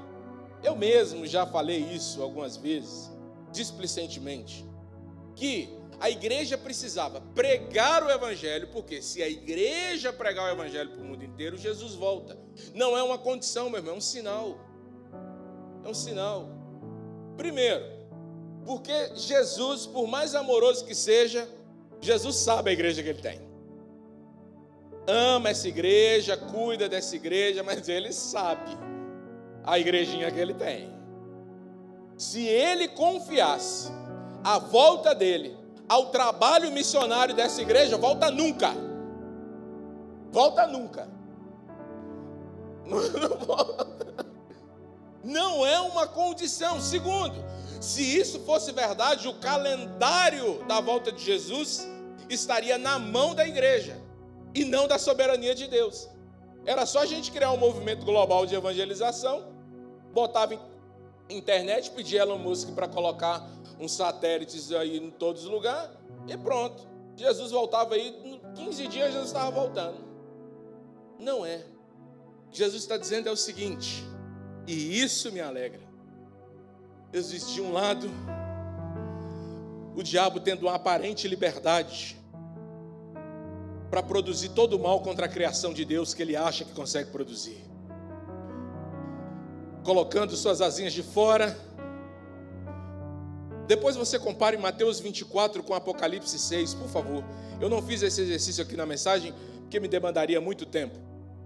[0.62, 3.10] eu mesmo já falei isso algumas vezes,
[3.52, 4.66] displicentemente,
[5.34, 11.02] que a igreja precisava pregar o evangelho, porque se a igreja pregar o evangelho para
[11.02, 12.38] o mundo inteiro, Jesus volta.
[12.74, 14.58] Não é uma condição, meu irmão, é um sinal.
[15.84, 16.48] É um sinal.
[17.36, 17.84] Primeiro,
[18.64, 21.48] porque Jesus, por mais amoroso que seja,
[22.00, 23.40] Jesus sabe a igreja que ele tem.
[25.06, 28.70] Ama essa igreja, cuida dessa igreja, mas ele sabe
[29.64, 30.92] a igrejinha que ele tem.
[32.16, 33.90] Se ele confiasse
[34.44, 35.56] a volta dele
[35.88, 38.74] ao trabalho missionário dessa igreja, volta nunca.
[40.30, 41.08] Volta nunca.
[45.24, 46.80] Não é uma condição.
[46.80, 47.34] Segundo,
[47.80, 51.86] se isso fosse verdade, o calendário da volta de Jesus
[52.28, 53.96] estaria na mão da igreja
[54.54, 56.08] e não da soberania de Deus.
[56.64, 59.52] Era só a gente criar um movimento global de evangelização,
[60.12, 60.58] botava
[61.30, 63.48] internet, pedia Elon Musk para colocar
[63.80, 65.90] uns satélites aí em todos os lugares,
[66.26, 66.86] e pronto.
[67.16, 69.98] Jesus voltava aí, em 15 dias Jesus estava voltando.
[71.18, 71.64] Não é.
[72.46, 74.04] O que Jesus está dizendo é o seguinte,
[74.66, 75.80] e isso me alegra.
[77.12, 78.08] Existe um lado,
[79.96, 82.16] o diabo tendo uma aparente liberdade
[83.90, 87.10] para produzir todo o mal contra a criação de Deus que ele acha que consegue
[87.10, 87.64] produzir.
[89.82, 91.56] Colocando suas asinhas de fora,
[93.68, 97.22] depois você compare Mateus 24 com Apocalipse 6, por favor.
[97.60, 100.98] Eu não fiz esse exercício aqui na mensagem porque me demandaria muito tempo.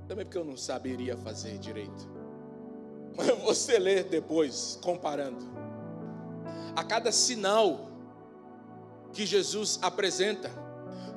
[0.06, 2.08] Também porque eu não saberia fazer direito.
[3.16, 5.44] Mas você lê depois, comparando.
[6.76, 7.90] A cada sinal
[9.12, 10.48] que Jesus apresenta,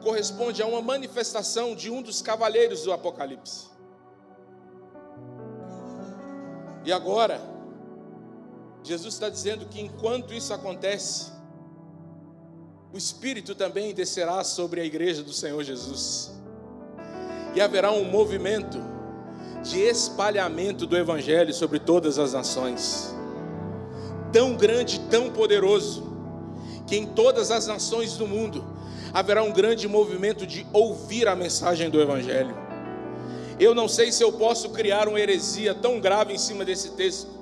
[0.01, 3.67] corresponde a uma manifestação de um dos cavaleiros do Apocalipse.
[6.83, 7.39] E agora,
[8.85, 11.31] Jesus está dizendo que enquanto isso acontece,
[12.93, 16.31] o Espírito também descerá sobre a igreja do Senhor Jesus.
[17.55, 18.77] E haverá um movimento
[19.63, 23.13] de espalhamento do Evangelho sobre todas as nações.
[24.31, 26.05] Tão grande, tão poderoso,
[26.85, 28.63] que em todas as nações do mundo
[29.11, 32.55] haverá um grande movimento de ouvir a mensagem do Evangelho.
[33.59, 37.34] Eu não sei se eu posso criar uma heresia tão grave em cima desse texto,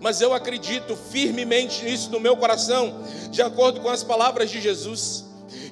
[0.00, 5.24] mas eu acredito firmemente nisso no meu coração, de acordo com as palavras de Jesus,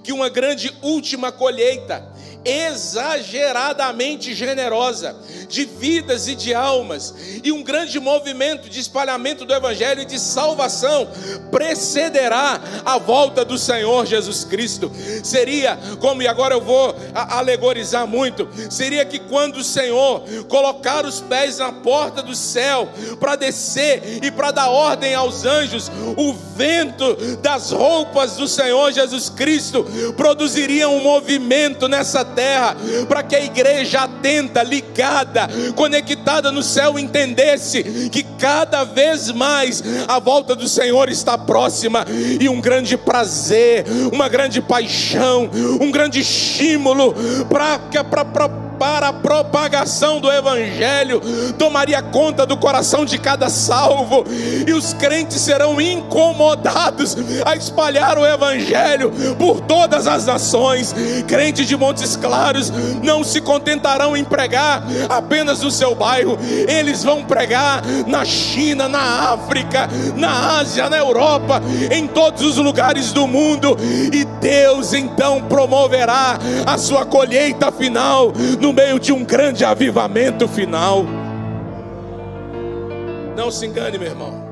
[0.02, 2.06] que uma grande última colheita
[2.48, 5.14] exageradamente generosa
[5.48, 10.18] de vidas e de almas, e um grande movimento de espalhamento do Evangelho e de
[10.18, 11.08] salvação
[11.50, 14.90] precederá a volta do Senhor Jesus Cristo.
[15.22, 21.20] Seria, como e agora eu vou alegorizar muito, seria que quando o Senhor colocar os
[21.20, 22.88] pés na porta do céu
[23.18, 29.28] para descer e para dar ordem aos anjos, o vento das roupas do Senhor Jesus
[29.28, 29.84] Cristo
[30.16, 32.37] produziria um movimento nessa terra,
[33.08, 40.18] para que a igreja atenta, ligada, conectada no céu, entendesse que cada vez mais a
[40.18, 42.04] volta do Senhor está próxima.
[42.40, 47.14] E um grande prazer, uma grande paixão, um grande estímulo
[47.48, 51.20] para para a propagação do Evangelho,
[51.58, 54.24] tomaria conta do coração de cada salvo,
[54.66, 60.94] e os crentes serão incomodados a espalhar o Evangelho por todas as nações.
[61.26, 62.72] Crentes de Montes Claros
[63.02, 69.32] não se contentarão em pregar apenas no seu bairro, eles vão pregar na China, na
[69.32, 73.76] África, na Ásia, na Europa, em todos os lugares do mundo,
[74.12, 80.46] e Deus então promoverá a sua colheita final no no meio de um grande avivamento
[80.46, 81.02] final.
[83.34, 84.44] Não se engane, meu irmão.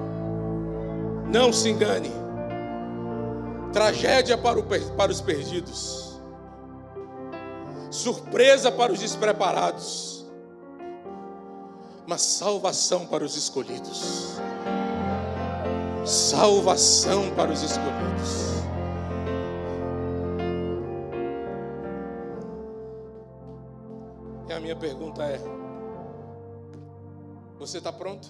[1.30, 2.10] Não se engane.
[3.74, 4.62] Tragédia para, o,
[4.96, 6.18] para os perdidos,
[7.90, 10.24] surpresa para os despreparados,
[12.06, 14.40] mas salvação para os escolhidos.
[16.06, 18.55] Salvação para os escolhidos.
[24.56, 25.38] A minha pergunta é:
[27.58, 28.28] Você está pronto?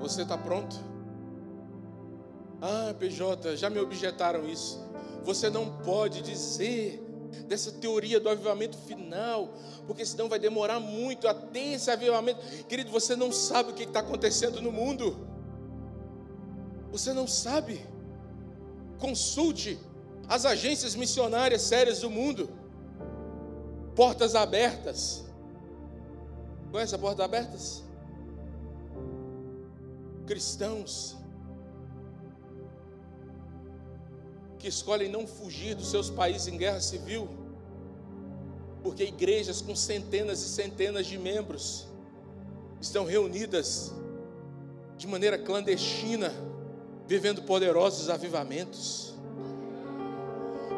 [0.00, 0.76] Você está pronto?
[2.60, 4.80] Ah, PJ, já me objetaram isso.
[5.24, 7.00] Você não pode dizer
[7.48, 9.54] dessa teoria do avivamento final,
[9.86, 12.40] porque senão vai demorar muito a ter esse avivamento.
[12.66, 15.26] Querido, você não sabe o que está acontecendo no mundo.
[16.90, 17.84] Você não sabe.
[18.98, 19.78] Consulte
[20.32, 22.48] as agências missionárias sérias do mundo.
[23.94, 25.22] Portas abertas.
[26.70, 27.82] Conhece a portas abertas?
[30.26, 31.16] Cristãos
[34.58, 37.28] que escolhem não fugir dos seus países em guerra civil,
[38.82, 41.86] porque igrejas com centenas e centenas de membros
[42.80, 43.92] estão reunidas
[44.96, 46.32] de maneira clandestina,
[47.06, 49.11] vivendo poderosos avivamentos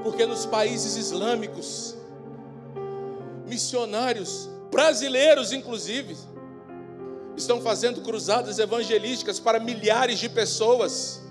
[0.04, 1.96] porque nos países islâmicos,
[3.46, 6.14] missionários, brasileiros inclusive,
[7.34, 11.24] estão fazendo cruzadas evangelísticas para milhares de pessoas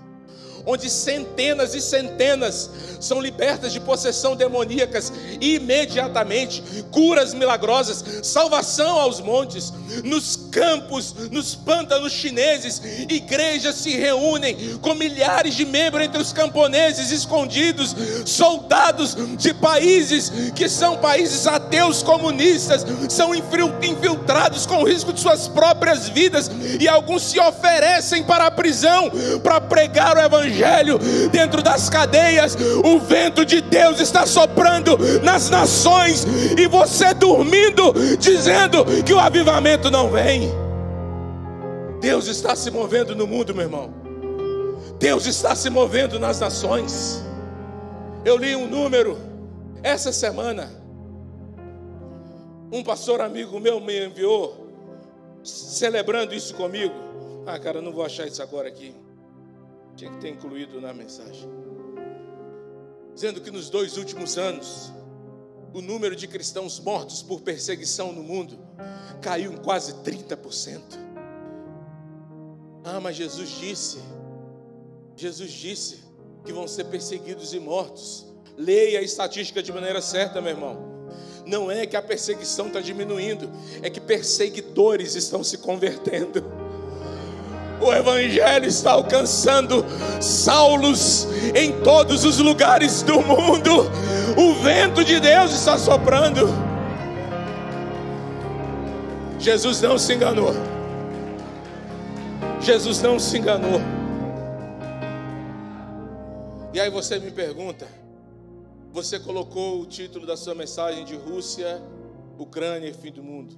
[0.66, 2.70] onde centenas e centenas
[3.00, 9.72] são libertas de possessão demoníacas imediatamente, curas milagrosas, salvação aos montes,
[10.02, 17.10] nos campos, nos pântanos chineses, igrejas se reúnem com milhares de membros entre os camponeses
[17.10, 17.94] escondidos,
[18.24, 25.48] soldados de países que são países ateus comunistas, são infiltrados com o risco de suas
[25.48, 26.48] próprias vidas
[26.78, 29.10] e alguns se oferecem para a prisão
[29.42, 31.00] para pregar o evangelho
[31.32, 32.56] dentro das cadeias.
[32.84, 36.24] O vento de Deus está soprando nas nações
[36.56, 40.43] e você dormindo, dizendo que o avivamento não vem.
[42.04, 43.90] Deus está se movendo no mundo, meu irmão.
[44.98, 47.22] Deus está se movendo nas nações.
[48.26, 49.16] Eu li um número
[49.82, 50.70] essa semana.
[52.70, 54.68] Um pastor amigo meu me enviou,
[55.42, 56.92] celebrando isso comigo.
[57.46, 58.94] Ah, cara, não vou achar isso agora aqui.
[59.96, 61.48] Tinha que ter incluído na mensagem.
[63.14, 64.92] Dizendo que nos dois últimos anos,
[65.72, 68.58] o número de cristãos mortos por perseguição no mundo
[69.22, 71.13] caiu em quase 30%.
[72.84, 73.98] Ah, mas Jesus disse,
[75.16, 76.04] Jesus disse
[76.44, 78.26] que vão ser perseguidos e mortos.
[78.58, 80.94] Leia a estatística de maneira certa, meu irmão.
[81.46, 86.44] Não é que a perseguição está diminuindo, é que perseguidores estão se convertendo.
[87.80, 89.84] O Evangelho está alcançando
[90.20, 93.90] Saulos em todos os lugares do mundo.
[94.36, 96.48] O vento de Deus está soprando.
[99.38, 100.73] Jesus não se enganou.
[102.60, 103.80] Jesus não se enganou.
[106.72, 107.86] E aí você me pergunta:
[108.92, 111.82] você colocou o título da sua mensagem de Rússia,
[112.38, 113.56] Ucrânia e fim do mundo.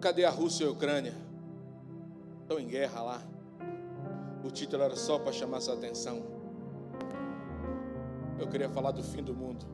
[0.00, 1.14] Cadê a Rússia e a Ucrânia?
[2.42, 3.22] Estão em guerra lá.
[4.44, 6.22] O título era só para chamar sua atenção.
[8.38, 9.66] Eu queria falar do fim do mundo,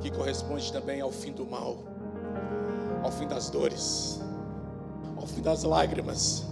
[0.00, 1.84] que corresponde também ao fim do mal,
[3.02, 4.20] ao fim das dores,
[5.16, 6.44] ao fim das lágrimas,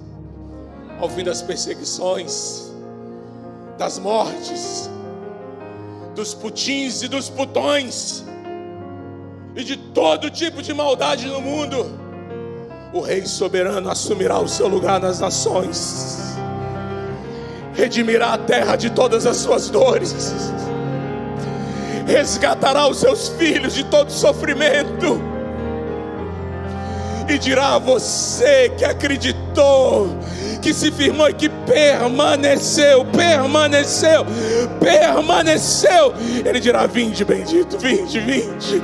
[1.01, 2.73] ao fim das perseguições,
[3.79, 4.91] das mortes,
[6.15, 8.25] dos putins e dos putões,
[9.55, 12.01] e de todo tipo de maldade no mundo.
[12.93, 16.37] O Rei soberano assumirá o seu lugar nas nações,
[17.75, 20.15] redimirá a terra de todas as suas dores,
[22.07, 25.32] resgatará os seus filhos de todo sofrimento,
[27.33, 30.07] e dirá a você que acreditou
[30.63, 34.25] que se firmou e que permaneceu, permaneceu,
[34.79, 36.15] permaneceu.
[36.45, 38.83] Ele dirá: Vinde, bendito, vinde, vinde,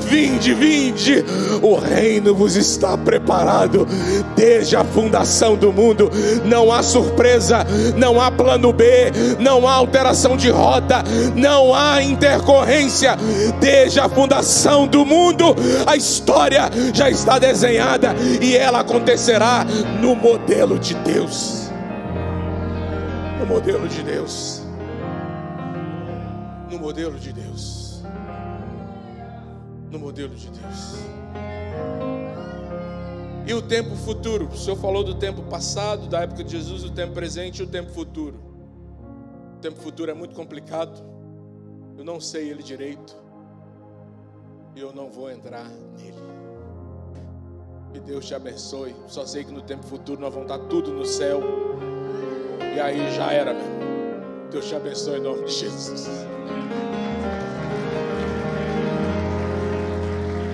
[0.00, 1.24] vinde, vinde.
[1.62, 3.86] O reino vos está preparado
[4.34, 6.10] desde a fundação do mundo.
[6.44, 7.64] Não há surpresa,
[7.96, 11.04] não há plano B, não há alteração de rota,
[11.36, 13.16] não há intercorrência.
[13.60, 15.54] Desde a fundação do mundo,
[15.86, 19.64] a história já está desenhada e ela acontecerá
[20.00, 21.11] no modelo de Deus.
[21.12, 21.68] Deus.
[23.38, 24.62] No modelo de Deus.
[26.70, 28.02] No modelo de Deus.
[29.90, 30.94] No modelo de Deus.
[33.46, 34.48] E o tempo futuro?
[34.48, 37.66] O Senhor falou do tempo passado, da época de Jesus, o tempo presente e o
[37.66, 38.40] tempo futuro.
[39.56, 40.98] O tempo futuro é muito complicado.
[41.98, 43.14] Eu não sei ele direito.
[44.74, 46.31] E eu não vou entrar nele.
[47.92, 48.94] Que Deus te abençoe.
[49.06, 51.40] Só sei que no tempo futuro nós vamos estar tudo no céu.
[52.74, 54.50] E aí já era, meu.
[54.50, 56.08] Deus te abençoe em nome de Jesus.